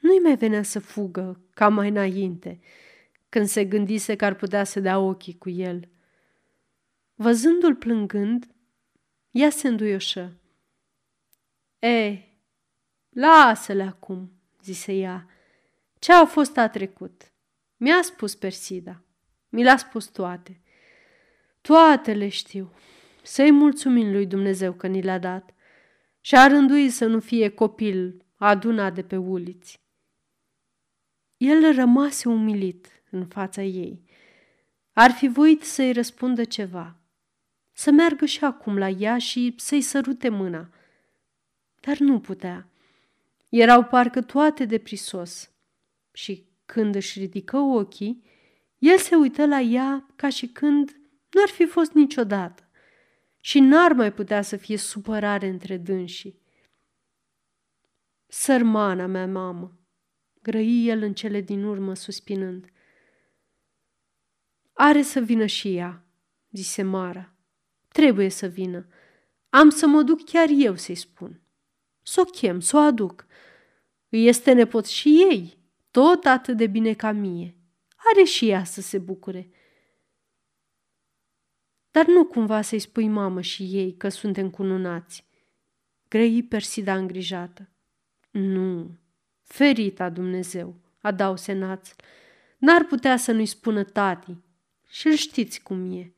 [0.01, 2.61] nu-i mai venea să fugă ca mai înainte,
[3.29, 5.89] când se gândise că ar putea să dea ochii cu el.
[7.15, 8.47] Văzându-l plângând,
[9.31, 10.41] ea se înduioșă.
[11.79, 12.19] E,
[13.09, 15.27] lasă-le acum, zise ea.
[15.99, 17.33] Ce a fost a trecut?
[17.77, 19.03] Mi-a spus Persida.
[19.49, 20.61] Mi l-a spus toate.
[21.61, 22.73] Toate le știu.
[23.23, 25.55] Să-i mulțumim lui Dumnezeu că ni le-a dat.
[26.21, 29.81] Și a rânduit să nu fie copil adunat de pe uliți.
[31.37, 34.05] El rămase umilit în fața ei.
[34.93, 36.97] Ar fi voit să-i răspundă ceva,
[37.73, 40.71] să meargă și acum la ea și să-i sărute mâna.
[41.87, 42.69] Dar nu putea.
[43.49, 45.51] Erau parcă toate de prisos.
[46.13, 48.25] Și când își ridică ochii,
[48.79, 50.91] el se uită la ea ca și când
[51.31, 52.69] nu ar fi fost niciodată
[53.41, 56.41] și n-ar mai putea să fie supărare între dânsii.
[58.27, 59.79] Sărmana mea mamă,
[60.43, 62.67] grăi el în cele din urmă suspinând.
[64.73, 66.05] Are să vină și ea,
[66.51, 67.35] zise Mara.
[67.89, 68.87] Trebuie să vină.
[69.49, 71.41] Am să mă duc chiar eu să-i spun.
[72.09, 73.27] Să o chem, să o aduc.
[74.09, 75.59] Îi este nepot și ei,
[75.91, 77.57] tot atât de bine ca mie.
[77.97, 79.51] Are și ea să se bucure.
[81.91, 85.25] Dar nu cumva să-i spui mamă și ei că suntem cununați.
[86.09, 87.69] Grăi Persida îngrijată.
[88.31, 88.99] Nu,
[89.43, 91.91] ferita Dumnezeu, adau senaț.
[92.59, 94.37] N-ar putea să nu-i spună tati.
[94.89, 96.13] Și-l știți cum e.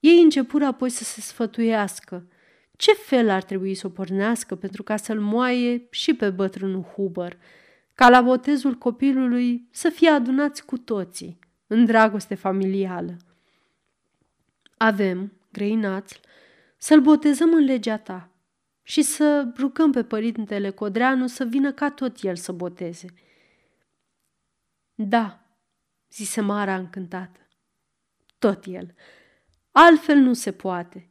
[0.00, 2.28] Ei începură apoi să se sfătuiască.
[2.78, 7.38] Ce fel ar trebui să o pornească pentru ca să-l moaie și pe bătrânul Huber,
[7.94, 13.16] ca la botezul copilului să fie adunați cu toții, în dragoste familială.
[14.76, 16.20] Avem, grăinați,
[16.76, 18.30] să-l botezăm în legea ta
[18.82, 23.06] și să rugăm pe părintele Codreanu să vină ca tot el să boteze.
[24.94, 25.46] Da,
[26.10, 27.40] zise Mara încântată.
[28.38, 28.94] Tot el.
[29.70, 31.07] Altfel nu se poate.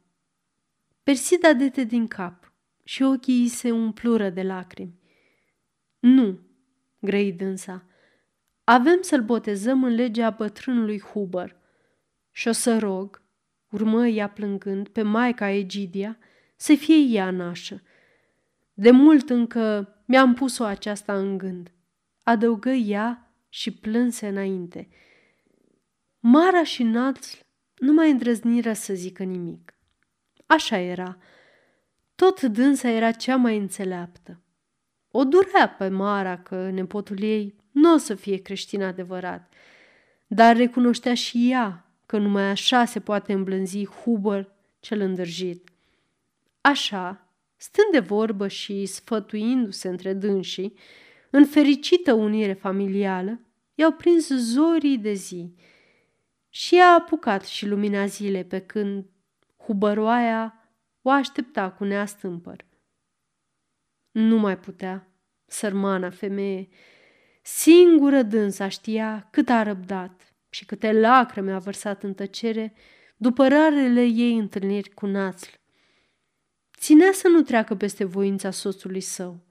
[1.08, 2.52] Persida dete din cap
[2.84, 4.98] și ochii îi se umplură de lacrimi.
[5.98, 6.40] Nu,
[7.00, 7.84] grăi dânsa,
[8.64, 11.56] avem să-l botezăm în legea bătrânului Huber
[12.30, 13.22] și o să rog,
[13.70, 16.18] urmă ea plângând, pe maica Egidia,
[16.56, 17.82] să fie ea nașă.
[18.74, 21.72] De mult încă mi-am pus-o aceasta în gând.
[22.22, 24.88] Adăugă ea și plânse înainte.
[26.18, 27.38] Mara și Națl
[27.78, 29.72] nu mai îndrăzniră să zică nimic.
[30.48, 31.18] Așa era.
[32.14, 34.40] Tot dânsa era cea mai înțeleaptă.
[35.10, 39.52] O durea pe Mara că nepotul ei nu o să fie creștin adevărat,
[40.26, 45.70] dar recunoștea și ea că numai așa se poate îmblânzi Huber cel îndrăjit.
[46.60, 50.74] Așa, stând de vorbă și sfătuindu-se între dânsii,
[51.30, 53.40] în fericită unire familială,
[53.74, 55.54] i-au prins zorii de zi
[56.48, 59.04] și a apucat și lumina zile pe când
[59.68, 60.70] hubăroaia
[61.02, 62.64] o aștepta cu neastâmpăr.
[64.10, 65.08] Nu mai putea,
[65.46, 66.68] sărmana femeie,
[67.42, 72.74] singură dânsa știa cât a răbdat și câte lacrime a vărsat în tăcere
[73.16, 75.50] după rarele ei întâlniri cu națl.
[76.78, 79.46] Ținea să nu treacă peste voința soțului său.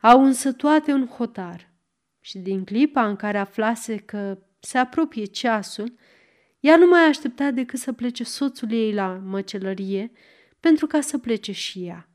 [0.00, 1.72] Au însă toate un hotar
[2.20, 5.94] și din clipa în care aflase că se apropie ceasul,
[6.62, 10.12] ea nu mai aștepta decât să plece soțul ei la măcelărie
[10.60, 12.08] pentru ca să plece și ea.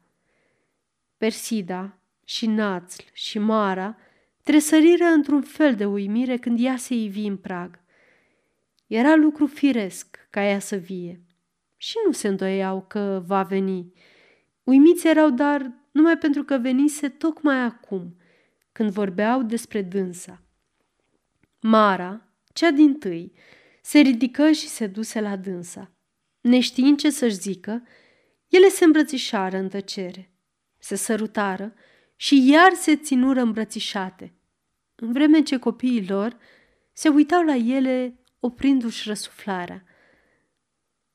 [1.17, 3.97] Persida și Națl și Mara
[4.43, 7.79] tresăriră într-un fel de uimire când ea se ivi în prag.
[8.87, 11.21] Era lucru firesc ca ea să vie
[11.77, 13.93] și nu se îndoiau că va veni.
[14.63, 18.15] Uimiți erau, dar numai pentru că venise tocmai acum,
[18.71, 20.41] când vorbeau despre dânsa.
[21.59, 23.31] Mara, cea din tâi,
[23.87, 25.91] se ridică și se duse la dânsa.
[26.41, 27.83] Neștiind ce să-și zică,
[28.47, 30.33] ele se îmbrățișară în tăcere,
[30.77, 31.73] se sărutară
[32.15, 34.33] și iar se ținură îmbrățișate,
[34.95, 36.37] în vreme ce copiii lor
[36.93, 39.83] se uitau la ele oprindu-și răsuflarea.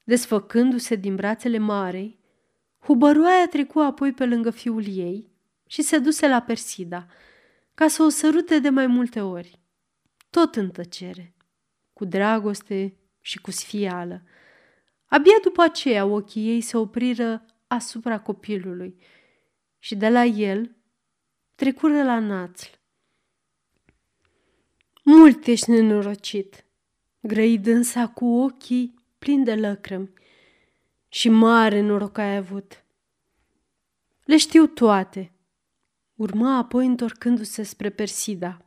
[0.04, 2.18] Desfăcându-se din brațele marei,
[2.78, 5.30] hubăroaia trecu apoi pe lângă fiul ei
[5.66, 7.06] și se duse la Persida,
[7.74, 9.60] ca să o sărute de mai multe ori,
[10.30, 11.34] tot în tăcere,
[12.02, 14.22] cu dragoste și cu sfială.
[15.06, 18.96] Abia după aceea ochii ei se opriră asupra copilului
[19.78, 20.76] și de la el
[21.54, 22.68] trecură la națl.
[25.04, 26.64] Mult ești nenorocit,
[27.20, 30.12] grăi dânsa cu ochii plini de lăcrămi
[31.08, 32.84] și mare noroc ai avut.
[34.24, 35.32] Le știu toate,
[36.14, 38.64] urma apoi întorcându-se spre Persida.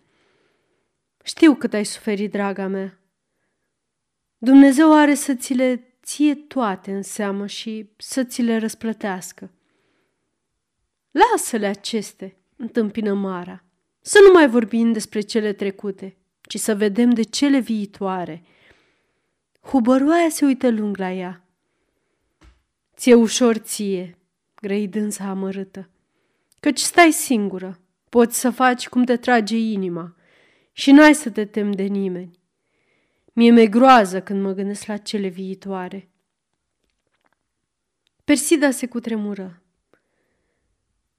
[1.23, 2.99] Știu cât ai suferit, draga mea.
[4.45, 9.51] Dumnezeu are să ți le ție toate în seamă și să ți le răsplătească.
[11.11, 13.63] Lasă-le aceste, întâmpină Mara,
[14.01, 18.43] să nu mai vorbim despre cele trecute, ci să vedem de cele viitoare.
[19.61, 21.45] Hubăroaia se uită lung la ea.
[22.95, 24.17] Ție ușor ție,
[24.55, 25.89] grăi dânsa amărâtă,
[26.59, 27.79] căci stai singură,
[28.09, 30.15] poți să faci cum te trage inima
[30.71, 32.43] și n-ai să te tem de nimeni.
[33.37, 36.09] Mie mi-e groază când mă gândesc la cele viitoare.
[38.23, 39.61] Persida se cutremură.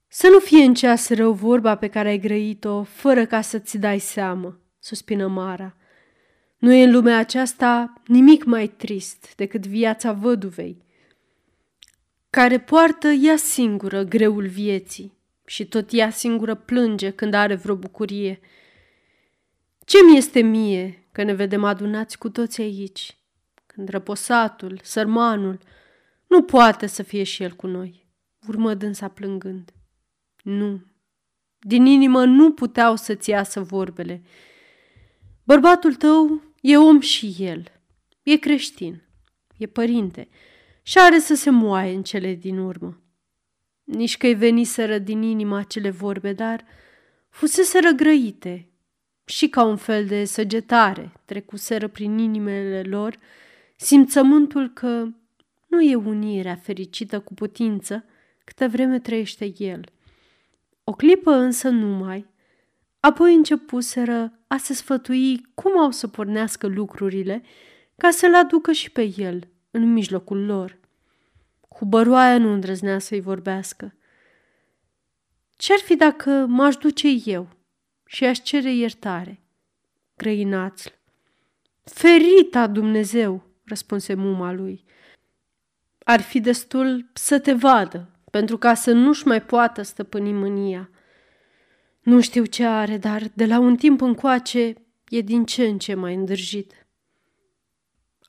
[0.07, 3.99] Să nu fie în ceas rău vorba pe care ai grăit-o, fără ca să-ți dai
[3.99, 5.75] seamă, suspină Mara.
[6.57, 10.83] Nu e în lumea aceasta nimic mai trist decât viața văduvei,
[12.29, 18.39] care poartă ea singură greul vieții și tot ea singură plânge când are vreo bucurie.
[19.85, 23.17] Ce mi este mie că ne vedem adunați cu toți aici,
[23.65, 25.59] când răposatul, sărmanul,
[26.27, 28.07] Nu poate să fie și el cu noi,
[28.47, 29.73] urmă dânsa plângând.
[30.43, 30.81] Nu,
[31.59, 34.23] din inimă nu puteau să-ți iasă vorbele.
[35.43, 37.71] Bărbatul tău e om și el,
[38.23, 39.01] e creștin,
[39.57, 40.27] e părinte
[40.81, 43.01] și are să se moaie în cele din urmă.
[43.83, 46.65] Nici că-i veniseră din inima acele vorbe, dar
[47.29, 48.71] fusese răgrăite
[49.27, 53.17] și ca un fel de săgetare trecuseră prin inimile lor
[53.75, 55.07] simțământul că
[55.67, 58.05] nu e unirea fericită cu putință
[58.43, 59.81] câtă vreme trăiește el.
[60.83, 62.25] O clipă însă numai,
[62.99, 67.43] apoi începuseră a se sfătui cum au să pornească lucrurile
[67.95, 70.79] ca să-l aducă și pe el în mijlocul lor.
[71.69, 73.93] Hubăroaia nu îndrăznea să-i vorbească.
[75.55, 77.56] Ce-ar fi dacă m-aș duce eu
[78.07, 79.39] și aș cere iertare?
[80.15, 80.89] Grăinațl.
[81.83, 84.83] Ferita Dumnezeu, răspunse muma lui.
[86.03, 90.89] Ar fi destul să te vadă, pentru ca să nu-și mai poată stăpâni mânia.
[92.01, 94.73] Nu știu ce are, dar de la un timp încoace
[95.09, 96.87] e din ce în ce mai îndârjit.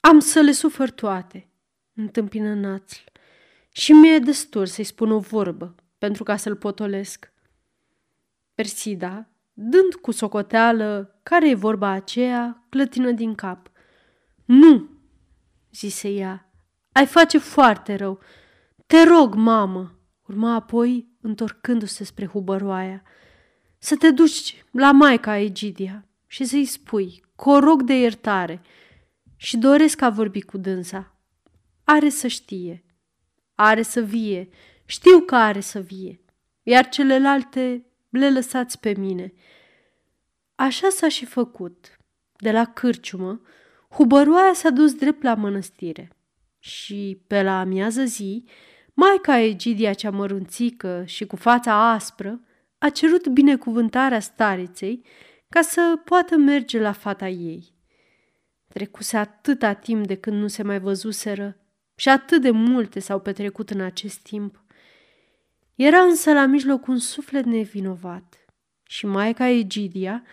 [0.01, 1.49] Am să le sufăr toate,
[1.93, 2.99] întâmpină națl,
[3.71, 7.31] și mi-e destul să-i spun o vorbă pentru ca să-l potolesc.
[8.55, 9.29] Persida,
[9.61, 13.71] dând cu socoteală care e vorba aceea, clătină din cap.
[14.45, 14.89] Nu,
[15.71, 16.51] zise ea,
[16.91, 18.19] ai face foarte rău.
[18.85, 23.03] Te rog, mamă, urma apoi, întorcându-se spre hubăroaia,
[23.77, 28.61] să te duci la maica Egidia și să-i spui că o rog de iertare
[29.35, 31.15] și doresc a vorbi cu dânsa.
[31.83, 32.85] Are să știe,
[33.55, 34.49] are să vie,
[34.85, 36.21] știu că are să vie,
[36.63, 39.33] iar celelalte le lăsați pe mine.
[40.55, 41.97] Așa s-a și făcut.
[42.35, 43.41] De la cârciumă,
[43.89, 46.11] hubăroaia s-a dus drept la mănăstire
[46.59, 48.45] și, pe la amiază zi,
[48.93, 52.41] maica Egidia cea mărunțică și cu fața aspră
[52.77, 55.05] a cerut binecuvântarea stariței
[55.49, 57.73] ca să poată merge la fata ei.
[58.67, 61.57] Trecuse atâta timp de când nu se mai văzuseră
[61.95, 64.63] și atât de multe s-au petrecut în acest timp.
[65.81, 68.45] Era însă la mijloc un suflet nevinovat
[68.83, 70.23] și maica Egidia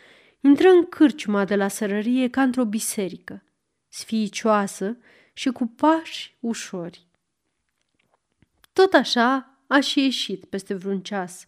[0.41, 3.43] intră în cârciuma de la sărărie ca într-o biserică,
[3.89, 4.99] sfiicioasă
[5.33, 7.07] și cu pași ușori.
[8.73, 11.45] Tot așa a și ieșit peste vreun ceas,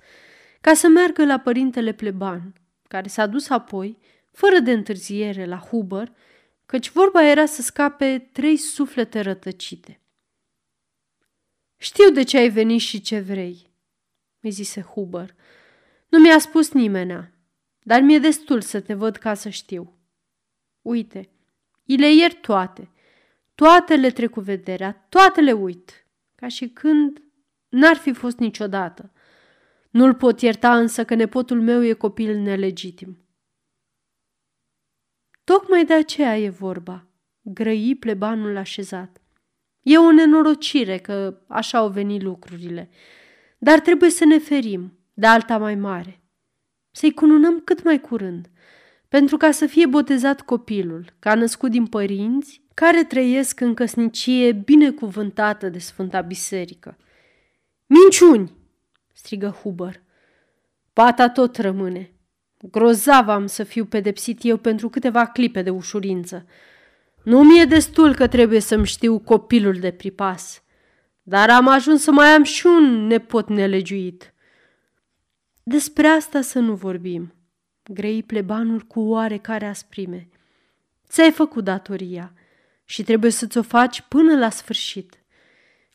[0.60, 2.52] ca să meargă la părintele pleban,
[2.88, 3.98] care s-a dus apoi,
[4.32, 6.12] fără de întârziere, la Huber,
[6.66, 10.00] căci vorba era să scape trei suflete rătăcite.
[11.76, 13.67] Știu de ce ai venit și ce vrei,
[14.40, 15.34] îi zise Huber.
[16.08, 17.32] Nu mi-a spus nimenea,
[17.82, 19.98] dar mi-e destul să te văd ca să știu.
[20.82, 21.30] Uite,
[21.86, 22.90] îi le iert toate.
[23.54, 27.22] Toate le trec cu vederea, toate le uit, ca și când
[27.68, 29.12] n-ar fi fost niciodată.
[29.90, 33.18] Nu-l pot ierta însă că nepotul meu e copil nelegitim.
[35.44, 37.06] Tocmai de aceea e vorba,
[37.40, 39.20] grăi plebanul așezat.
[39.82, 42.90] E o nenorocire că așa au venit lucrurile,
[43.58, 46.22] dar trebuie să ne ferim de alta mai mare.
[46.90, 48.50] Să-i cununăm cât mai curând,
[49.08, 55.68] pentru ca să fie botezat copilul, ca născut din părinți care trăiesc în căsnicie binecuvântată
[55.68, 56.96] de Sfânta Biserică.
[57.86, 58.52] Minciuni!
[59.12, 60.02] strigă Huber.
[60.92, 62.12] Pata tot rămâne.
[62.70, 66.46] Grozav am să fiu pedepsit eu pentru câteva clipe de ușurință.
[67.22, 70.62] Nu mi-e destul că trebuie să-mi știu copilul de pripas,
[71.28, 74.34] dar am ajuns să mai am și un nepot nelegiuit.
[75.62, 77.34] Despre asta să nu vorbim,
[77.82, 80.28] grei plebanul cu oarecare asprime.
[81.08, 82.32] Ți-ai făcut datoria
[82.84, 85.22] și trebuie să-ți o faci până la sfârșit.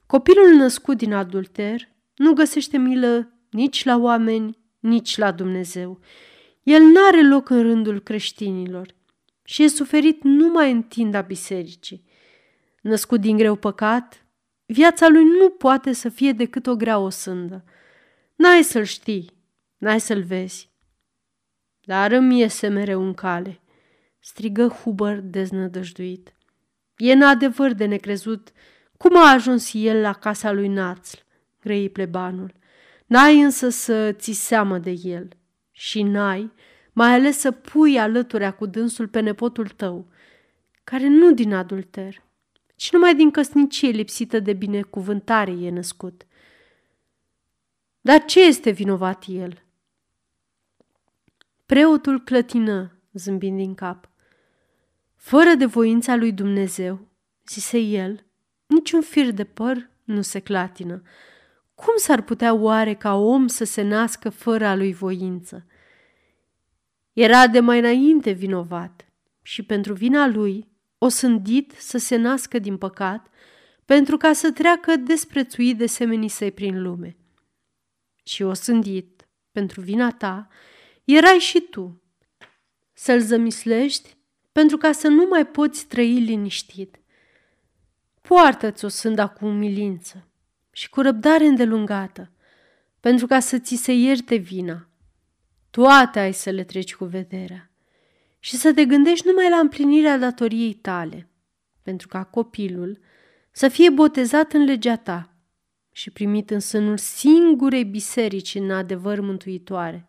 [0.05, 5.99] Copilul născut din adulter nu găsește milă nici la oameni, nici la Dumnezeu.
[6.63, 8.95] El n-are loc în rândul creștinilor
[9.43, 12.03] și e suferit numai în tinda bisericii.
[12.81, 14.22] Născut din greu păcat,
[14.73, 17.63] viața lui nu poate să fie decât o grea osândă.
[18.35, 19.31] N-ai să-l știi,
[19.77, 20.71] n-ai să-l vezi.
[21.85, 23.61] Dar îmi iese mereu în cale,
[24.19, 26.35] strigă Huber deznădăjduit.
[26.97, 28.51] E în adevăr de necrezut
[28.97, 31.17] cum a ajuns el la casa lui Națl,
[31.61, 32.53] grăi plebanul.
[33.05, 35.27] N-ai însă să ți seamă de el
[35.71, 36.51] și n-ai
[36.93, 40.07] mai ales să pui alăturea cu dânsul pe nepotul tău,
[40.83, 42.23] care nu din adulter,
[42.83, 46.25] ci numai din căsnicie lipsită de binecuvântare e născut.
[48.01, 49.63] Dar ce este vinovat el?
[51.65, 54.09] Preotul clătină, zâmbind din cap.
[55.15, 57.07] Fără de voința lui Dumnezeu,
[57.47, 58.25] zise el,
[58.65, 61.01] niciun fir de păr nu se clatină.
[61.75, 65.65] Cum s-ar putea oare ca om să se nască fără a lui voință?
[67.13, 69.05] Era de mai înainte vinovat
[69.41, 70.71] și pentru vina lui
[71.03, 73.27] o sândit să se nască din păcat
[73.85, 77.17] pentru ca să treacă desprețuit de semenii săi prin lume.
[78.23, 80.47] Și o sândit pentru vina ta
[81.03, 82.01] erai și tu,
[82.93, 84.17] să-l zămislești
[84.51, 86.99] pentru ca să nu mai poți trăi liniștit.
[88.21, 90.27] Poartă-ți o sânda cu umilință
[90.71, 92.31] și cu răbdare îndelungată,
[92.99, 94.89] pentru ca să ți se ierte vina.
[95.69, 97.72] Toate ai să le treci cu vederea
[98.45, 101.29] și să te gândești numai la împlinirea datoriei tale,
[101.81, 102.99] pentru ca copilul
[103.51, 105.33] să fie botezat în legea ta
[105.91, 110.07] și primit în sânul singurei biserici în adevăr mântuitoare.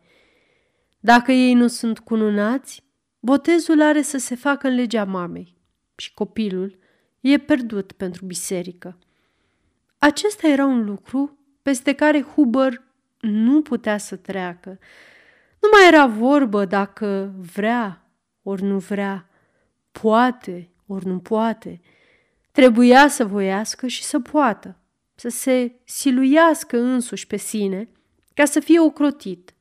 [1.01, 2.82] Dacă ei nu sunt cununați,
[3.20, 5.57] botezul are să se facă în legea mamei
[5.97, 6.78] și copilul
[7.20, 8.99] e pierdut pentru biserică.
[9.99, 12.82] Acesta era un lucru peste care Huber
[13.20, 14.78] nu putea să treacă.
[15.61, 17.99] Nu mai era vorbă dacă vrea
[18.45, 19.28] ori nu vrea,
[20.01, 21.80] poate ori nu poate.
[22.51, 24.76] Trebuia să voiască și să poată,
[25.14, 27.88] să se siluiască însuși pe sine
[28.34, 29.55] ca să fie ocrotit,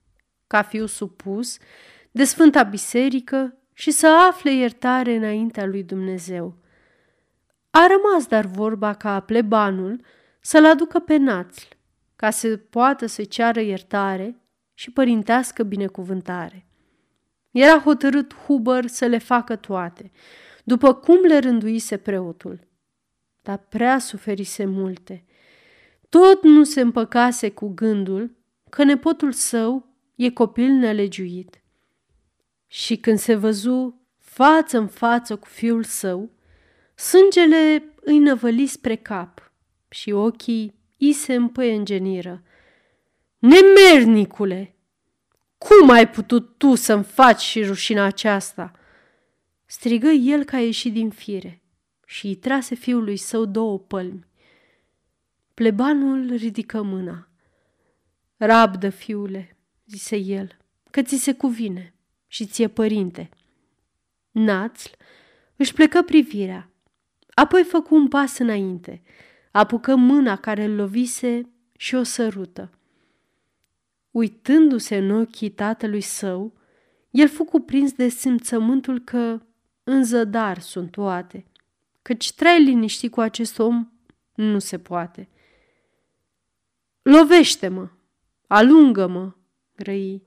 [0.48, 1.58] ca fiu supus
[2.12, 6.58] de Sfânta Biserică și să afle iertare înaintea lui Dumnezeu.
[7.70, 10.02] A rămas dar vorba ca plebanul
[10.40, 11.68] să-l aducă pe națl,
[12.16, 14.42] ca să poată să ceară iertare
[14.74, 16.66] și părintească binecuvântare.
[17.54, 20.12] Era hotărât Huber să le facă toate,
[20.64, 22.60] după cum le rânduise preotul.
[23.41, 25.26] Dar prea suferise multe.
[26.10, 28.36] Tot nu se împăcase cu gândul
[28.70, 31.62] că nepotul său e copil nelegiuit.
[32.68, 36.30] Și când se văzu față în față cu fiul său,
[36.95, 39.51] sângele îi năvăli spre cap
[39.89, 42.43] și ochii i se împăienjeniră.
[43.38, 44.73] Nemernicule!
[45.68, 48.72] Cum ai putut tu să-mi faci și rușina aceasta?"
[49.66, 51.61] Strigă el ca ieșit din fire
[52.05, 54.26] și îi trase fiului său două pălmi.
[55.53, 57.28] Plebanul ridică mâna.
[58.38, 60.57] Rabdă, fiule, zise el,
[60.91, 61.93] că ți se cuvine
[62.28, 63.30] și ție părinte.
[64.32, 64.89] Națl
[65.55, 66.70] își plecă privirea,
[67.34, 69.01] apoi făcu un pas înainte,
[69.51, 72.72] apucă mâna care îl lovise și o sărută.
[74.14, 76.53] Uitându-se în ochii tatălui său,
[77.09, 79.41] el fu cuprins de simțământul că
[79.84, 81.45] în zădar sunt toate,
[82.01, 83.91] căci trai liniștit cu acest om
[84.34, 85.30] nu se poate.
[87.01, 87.89] Lovește-mă,
[88.47, 89.36] alungă-mă,
[89.76, 90.24] grăi,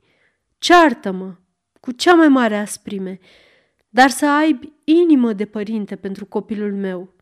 [0.59, 1.37] ceartă-mă
[1.81, 3.19] cu cea mai mare asprime,
[3.89, 7.15] dar să aibă inimă de părinte pentru copilul meu,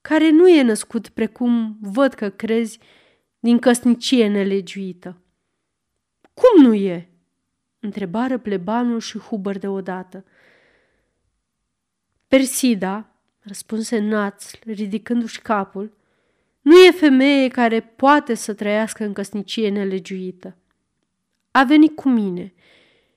[0.00, 2.78] care nu e născut precum văd că crezi
[3.38, 5.22] din căsnicie nelegiuită.
[6.38, 7.08] Cum nu e?"
[7.80, 10.24] întrebară plebanul și Huber deodată.
[12.28, 13.06] Persida,
[13.40, 15.96] răspunse Naț, ridicându-și capul,
[16.60, 20.56] nu e femeie care poate să trăiască în căsnicie nelegiuită.
[21.50, 22.54] A venit cu mine,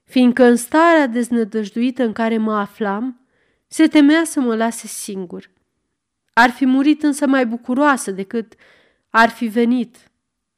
[0.03, 3.19] fiindcă în starea deznădăjduită în care mă aflam,
[3.67, 5.49] se temea să mă lase singur.
[6.33, 8.53] Ar fi murit însă mai bucuroasă decât
[9.09, 10.10] ar fi venit,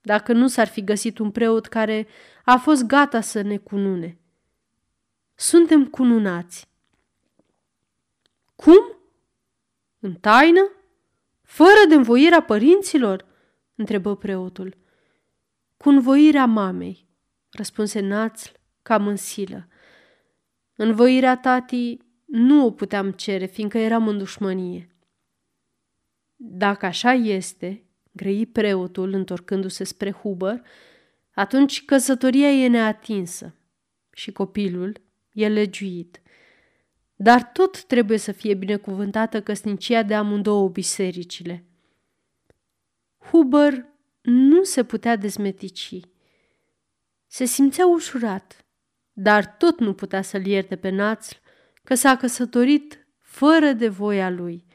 [0.05, 2.07] dacă nu s-ar fi găsit un preot care
[2.45, 4.17] a fost gata să ne cunune.
[5.35, 6.69] Suntem cununați.
[8.55, 8.97] Cum?
[9.99, 10.71] În taină?
[11.41, 13.25] Fără de învoirea părinților?
[13.75, 14.77] întrebă preotul.
[15.77, 17.07] Cu învoirea mamei,
[17.49, 18.51] răspunse Națl
[18.81, 19.67] cam în silă.
[20.75, 24.95] Învoirea tatii nu o puteam cere, fiindcă eram în dușmănie.
[26.35, 27.83] Dacă așa este,
[28.13, 30.61] grăi preotul întorcându-se spre Huber,
[31.31, 33.55] atunci căsătoria e neatinsă
[34.11, 35.01] și copilul
[35.31, 36.21] e legiuit.
[37.15, 41.65] Dar tot trebuie să fie binecuvântată căsnicia de amândouă bisericile.
[43.17, 43.85] Huber
[44.21, 45.99] nu se putea dezmetici.
[47.27, 48.65] Se simțea ușurat,
[49.13, 51.35] dar tot nu putea să-l ierte pe națl
[51.83, 54.65] că s-a căsătorit fără de voia lui.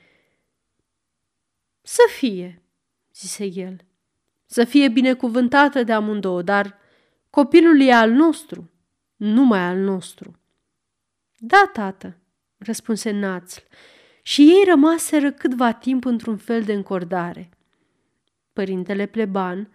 [1.82, 2.62] Să fie,
[3.18, 3.76] zise el,
[4.46, 6.78] să fie binecuvântată de amândouă, dar
[7.30, 8.70] copilul e al nostru,
[9.16, 10.40] numai al nostru.
[11.38, 12.16] Da, tată,
[12.58, 13.60] răspunse Națl,
[14.22, 17.48] și ei rămaseră câtva timp într-un fel de încordare.
[18.52, 19.72] Părintele pleban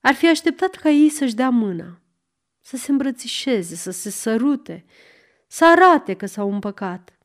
[0.00, 2.00] ar fi așteptat ca ei să-și dea mâna,
[2.60, 4.84] să se îmbrățișeze, să se sărute,
[5.46, 7.18] să arate că s-au împăcat.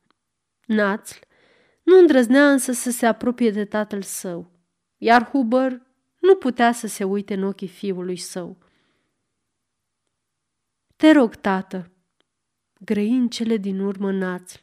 [0.66, 1.18] Națl
[1.82, 4.50] nu îndrăznea însă să se apropie de tatăl său,
[5.02, 5.82] iar Huber
[6.18, 8.56] nu putea să se uite în ochii fiului său.
[10.96, 11.90] Te rog, tată,
[12.80, 14.58] grăi în cele din urmă națl,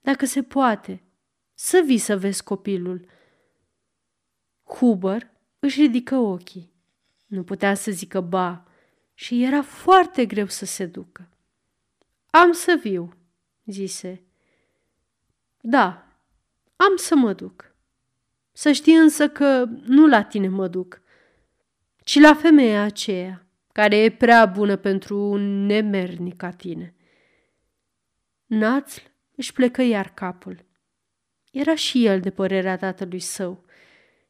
[0.00, 1.02] dacă se poate,
[1.54, 3.08] să vii să vezi copilul.
[4.64, 6.72] Huber își ridică ochii.
[7.26, 8.66] Nu putea să zică ba
[9.14, 11.28] și era foarte greu să se ducă.
[12.26, 13.12] Am să viu,
[13.64, 14.22] zise.
[15.60, 16.18] Da,
[16.76, 17.75] am să mă duc.
[18.58, 21.02] Să știi însă că nu la tine mă duc,
[22.04, 26.94] ci la femeia aceea, care e prea bună pentru un nemernic ca tine.
[28.46, 29.00] Națl
[29.34, 30.64] își plecă iar capul.
[31.52, 33.64] Era și el de părerea tatălui său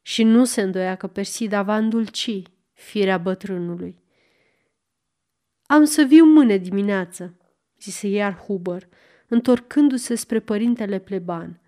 [0.01, 2.41] și nu se îndoia că Persida va îndulci
[2.73, 4.03] firea bătrânului.
[5.65, 7.37] Am să viu mâine dimineață,
[7.79, 8.87] zise iar Huber,
[9.27, 11.61] întorcându-se spre părintele pleban.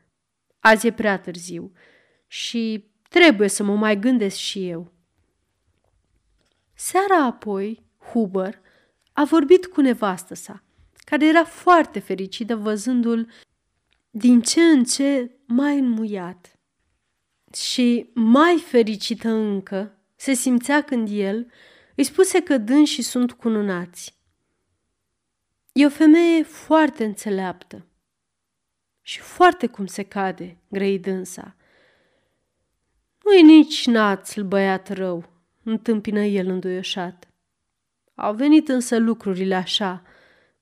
[0.60, 1.74] Azi e prea târziu
[2.32, 4.92] și trebuie să mă mai gândesc și eu.
[6.74, 8.62] Seara apoi, Huber
[9.14, 10.64] a vorbit cu nevastă sa,
[10.98, 13.32] care era foarte fericită văzându-l
[14.10, 16.60] din ce în ce mai înmuiat.
[17.54, 21.52] Și mai fericită încă se simțea când el
[21.96, 24.18] îi spuse că dânsii sunt cununați.
[25.72, 27.86] E o femeie foarte înțeleaptă
[29.02, 31.56] și foarte cum se cade, grăi dânsa.
[33.30, 35.30] Nu e nici națl băiat rău,
[35.64, 37.28] întâmpină el înduioșat.
[38.16, 40.04] Au venit însă lucrurile așa,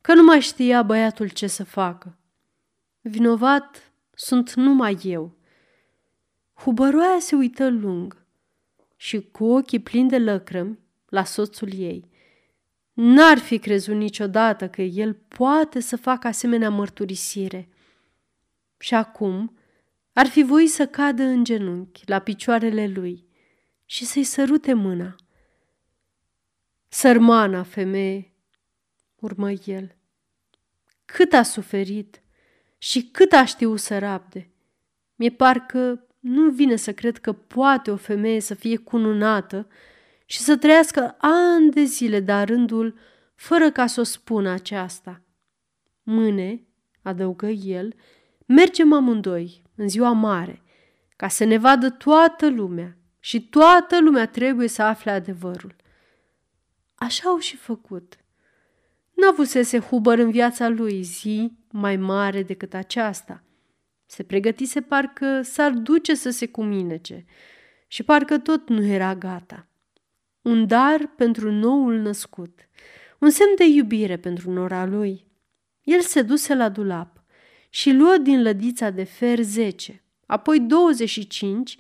[0.02, 2.18] că nu mai știa băiatul ce să facă.
[3.02, 5.36] Vinovat sunt numai eu.
[6.54, 8.26] Hubăroaia se uită lung
[8.96, 12.10] și cu ochii plini de lăcrămi la soțul ei.
[12.94, 17.70] N-ar fi crezut niciodată că el poate să facă asemenea mărturisire.
[18.78, 19.57] Și acum
[20.18, 23.28] ar fi voit să cadă în genunchi la picioarele lui
[23.86, 25.16] și să-i sărute mâna.
[26.88, 28.34] Sărmana femeie,
[29.16, 29.96] urmă el,
[31.06, 32.22] cât a suferit
[32.78, 34.50] și cât a știut să rabde.
[35.16, 39.68] Mi-e parcă nu vine să cred că poate o femeie să fie cununată
[40.26, 42.98] și să trăiască ani de zile de rândul
[43.36, 45.22] fără ca să o spună aceasta.
[46.04, 46.68] Mâine,
[47.02, 47.94] adăugă el,
[48.46, 50.62] mergem amândoi în ziua mare,
[51.16, 55.76] ca să ne vadă toată lumea și toată lumea trebuie să afle adevărul.
[56.96, 58.18] Așa au și făcut.
[59.14, 63.44] N-avusese Huber în viața lui zi mai mare decât aceasta.
[64.06, 67.26] Se pregătise parcă s-ar duce să se cuminece
[67.88, 69.68] și parcă tot nu era gata.
[70.42, 72.70] Un dar pentru noul născut,
[73.20, 75.26] un semn de iubire pentru nora lui.
[75.84, 77.17] El se duse la dulap
[77.78, 81.78] și luă din lădița de fer zece, apoi 25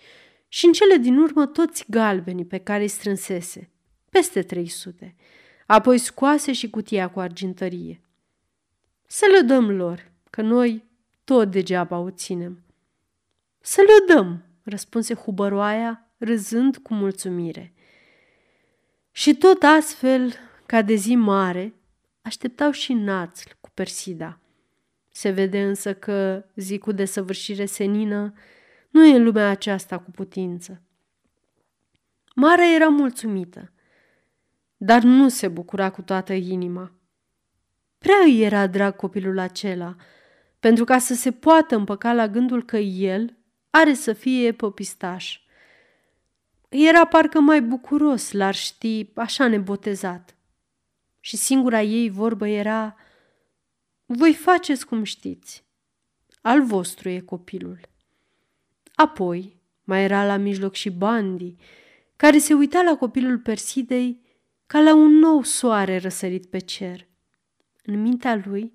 [0.47, 3.69] și în cele din urmă toți galbenii pe care îi strânsese,
[4.09, 5.15] peste 300.
[5.65, 8.01] Apoi scoase și cutia cu argintărie.
[9.07, 10.83] Să le dăm lor, că noi
[11.23, 12.63] tot degeaba o ținem.
[13.59, 17.73] Să le dăm, răspunse hubăroaia, râzând cu mulțumire.
[19.11, 20.33] Și tot astfel,
[20.65, 21.73] ca de zi mare,
[22.21, 24.39] așteptau și națl cu Persida.
[25.17, 28.33] Se vede însă că zi cu desăvârșire senină
[28.89, 30.81] nu e în lumea aceasta cu putință.
[32.35, 33.71] Marea era mulțumită,
[34.77, 36.91] dar nu se bucura cu toată inima.
[37.97, 39.95] Prea îi era drag copilul acela,
[40.59, 43.37] pentru ca să se poată împăca la gândul că el
[43.69, 45.39] are să fie popistaș.
[46.69, 50.35] Era parcă mai bucuros, l-ar ști, așa nebotezat.
[51.19, 52.95] Și singura ei vorbă era,
[54.09, 55.63] voi faceți cum știți.
[56.41, 57.79] Al vostru e copilul.
[58.95, 61.55] Apoi mai era la mijloc și Bandi,
[62.15, 64.21] care se uita la copilul Persidei
[64.65, 67.07] ca la un nou soare răsărit pe cer.
[67.83, 68.73] În mintea lui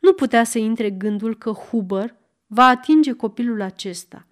[0.00, 2.16] nu putea să intre gândul că Huber
[2.46, 4.26] va atinge copilul acesta.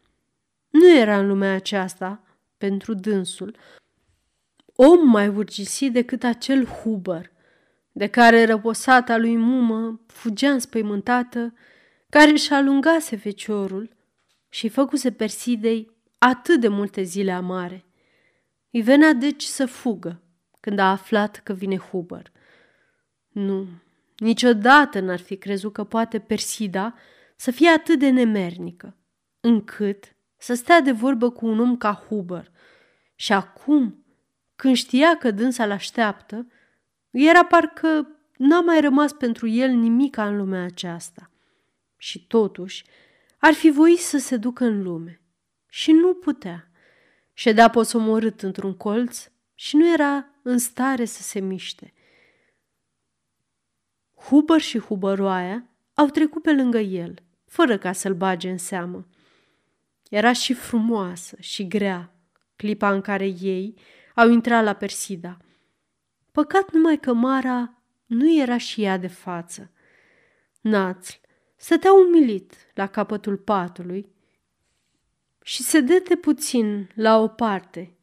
[0.70, 2.22] Nu era în lumea aceasta,
[2.59, 3.57] pentru dânsul,
[4.74, 7.32] om mai urgisit decât acel Huber,
[7.97, 11.55] de care răposata lui mumă fugea înspăimântată,
[12.11, 13.97] care își alungase feciorul
[14.49, 17.84] și făcuse Persidei atât de multe zile amare.
[18.70, 20.22] Îi venea deci să fugă
[20.61, 22.32] când a aflat că vine Huber.
[23.28, 23.68] Nu,
[24.16, 26.95] niciodată n-ar fi crezut că poate Persida
[27.36, 28.97] să fie atât de nemernică,
[29.40, 32.51] încât să stea de vorbă cu un om ca Huber.
[33.14, 34.05] Și acum,
[34.57, 36.47] când știa că dânsa l-așteaptă,
[37.22, 41.30] era parcă n-a mai rămas pentru el nimic în lumea aceasta.
[41.96, 42.84] Și totuși,
[43.38, 45.20] ar fi voit să se ducă în lume.
[45.68, 46.68] Și nu putea,
[47.36, 51.92] Ședea posomorât într-un colț și nu era în stare să se miște.
[54.14, 57.14] Huber și hubăroaia au trecut pe lângă el,
[57.46, 59.06] fără ca să-l bage în seamă.
[60.10, 62.14] Era și frumoasă și grea
[62.56, 63.74] clipa în care ei
[64.14, 65.36] au intrat la Persida.
[66.35, 69.70] Păcat numai că Mara nu era și ea de față.
[70.61, 71.12] Națl
[71.57, 74.12] stătea umilit la capătul patului
[75.43, 77.97] și se dete puțin la o parte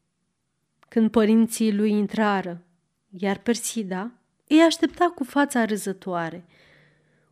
[0.88, 2.66] când părinții lui intrară,
[3.10, 4.12] iar Persida
[4.48, 6.46] îi aștepta cu fața râzătoare.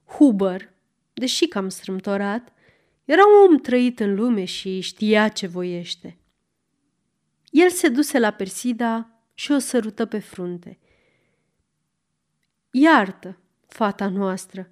[0.05, 0.73] Huber,
[1.13, 2.53] deși cam strâmtorat,
[3.05, 6.17] era un om trăit în lume și știa ce voiește.
[7.49, 10.79] El se duse la Persida și o sărută pe frunte.
[12.71, 14.71] Iartă, fata noastră,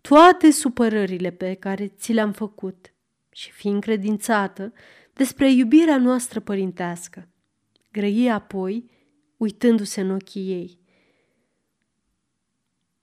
[0.00, 2.92] toate supărările pe care ți le-am făcut
[3.30, 4.72] și fi încredințată
[5.12, 7.28] despre iubirea noastră părintească.
[7.92, 8.90] Grăie apoi,
[9.36, 10.78] uitându-se în ochii ei.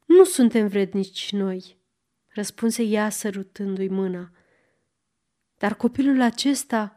[0.05, 1.77] Nu suntem vrednici noi,
[2.27, 4.31] răspunse ea sărutându-i mâna.
[5.57, 6.95] Dar copilul acesta,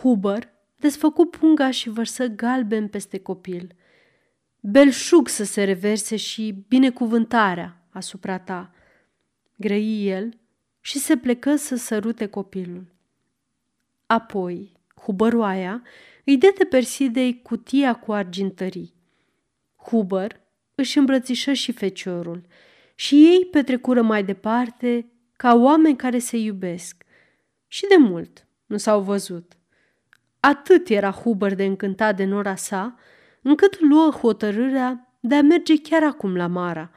[0.00, 3.74] Huber, desfăcu punga și vărsă galben peste copil.
[4.64, 8.74] Belșug să se reverse și binecuvântarea asupra ta.
[9.56, 10.38] Grăi el
[10.80, 12.84] și se plecă să sărute copilul.
[14.06, 15.82] Apoi, hubăroaia
[16.24, 18.94] îi dete Persidei cutia cu argintării.
[19.76, 20.40] Huber
[20.74, 22.42] își îmbrățișă și feciorul
[22.94, 25.06] și ei petrecură mai departe
[25.36, 27.04] ca oameni care se iubesc.
[27.66, 29.56] Și de mult nu s-au văzut.
[30.40, 32.98] Atât era Huber de încântat de nora sa,
[33.42, 36.90] încât luă hotărârea de a merge chiar acum la Mara,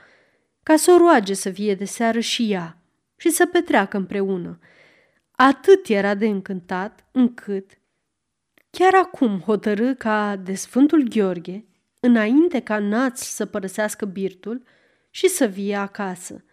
[0.64, 2.78] ca să o roage să fie de seară și ea
[3.16, 4.60] și să petreacă împreună.
[5.32, 7.72] Atât era de încântat încât
[8.70, 11.66] chiar acum hotărâ ca de Sfântul Gheorghe,
[12.00, 14.64] înainte ca Naț să părăsească birtul
[15.10, 16.44] și să vie acasă.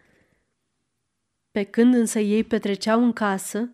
[1.51, 3.71] Pe când însă ei petreceau în casă,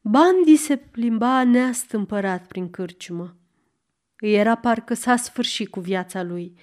[0.00, 3.36] Bandi se plimba neastâmpărat prin cârciumă.
[4.20, 6.58] Îi era parcă s-a sfârșit cu viața lui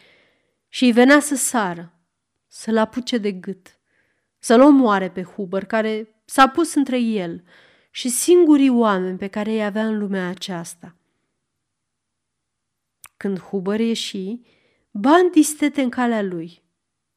[0.67, 1.93] și îi venea să sară,
[2.47, 3.79] să-l apuce de gât,
[4.39, 7.43] să-l omoare pe Huber, care s-a pus între el
[7.91, 10.95] și singurii oameni pe care îi avea în lumea aceasta.
[13.17, 14.41] Când Huber ieși,
[14.91, 16.63] Bandi stete în calea lui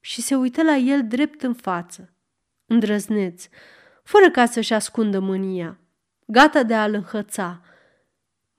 [0.00, 2.14] și se uită la el drept în față,
[2.66, 3.48] îndrăzneț,
[4.02, 5.78] fără ca să-și ascundă mânia
[6.30, 7.60] gata de a-l înhăța,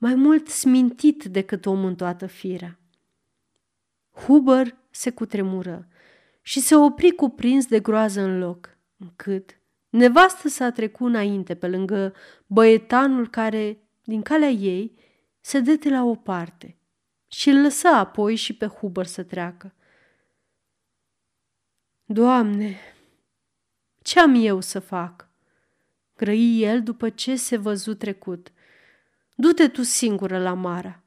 [0.00, 2.78] mai mult smintit decât om în toată firea.
[4.10, 5.88] Huber se cutremură
[6.42, 12.14] și se opri cuprins de groază în loc, încât nevastă s-a trecut înainte pe lângă
[12.46, 14.98] băietanul care, din calea ei,
[15.40, 16.76] se dete la o parte
[17.26, 19.74] și îl lăsă apoi și pe Huber să treacă.
[22.04, 22.76] Doamne,
[24.02, 25.28] ce am eu să fac?
[26.16, 28.52] grăi el după ce se văzu trecut.
[29.40, 31.02] Du-te tu singură la Mara.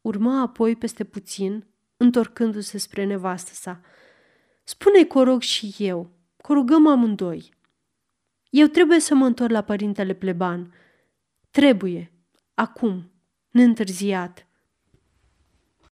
[0.00, 1.66] Urma apoi peste puțin,
[1.96, 3.80] întorcându-se spre nevastă sa.
[4.64, 7.54] Spune-i corog și eu, corugăm amândoi.
[8.50, 10.74] Eu trebuie să mă întorc la părintele pleban.
[11.50, 12.12] Trebuie,
[12.54, 13.10] acum,
[13.50, 14.45] neîntârziat.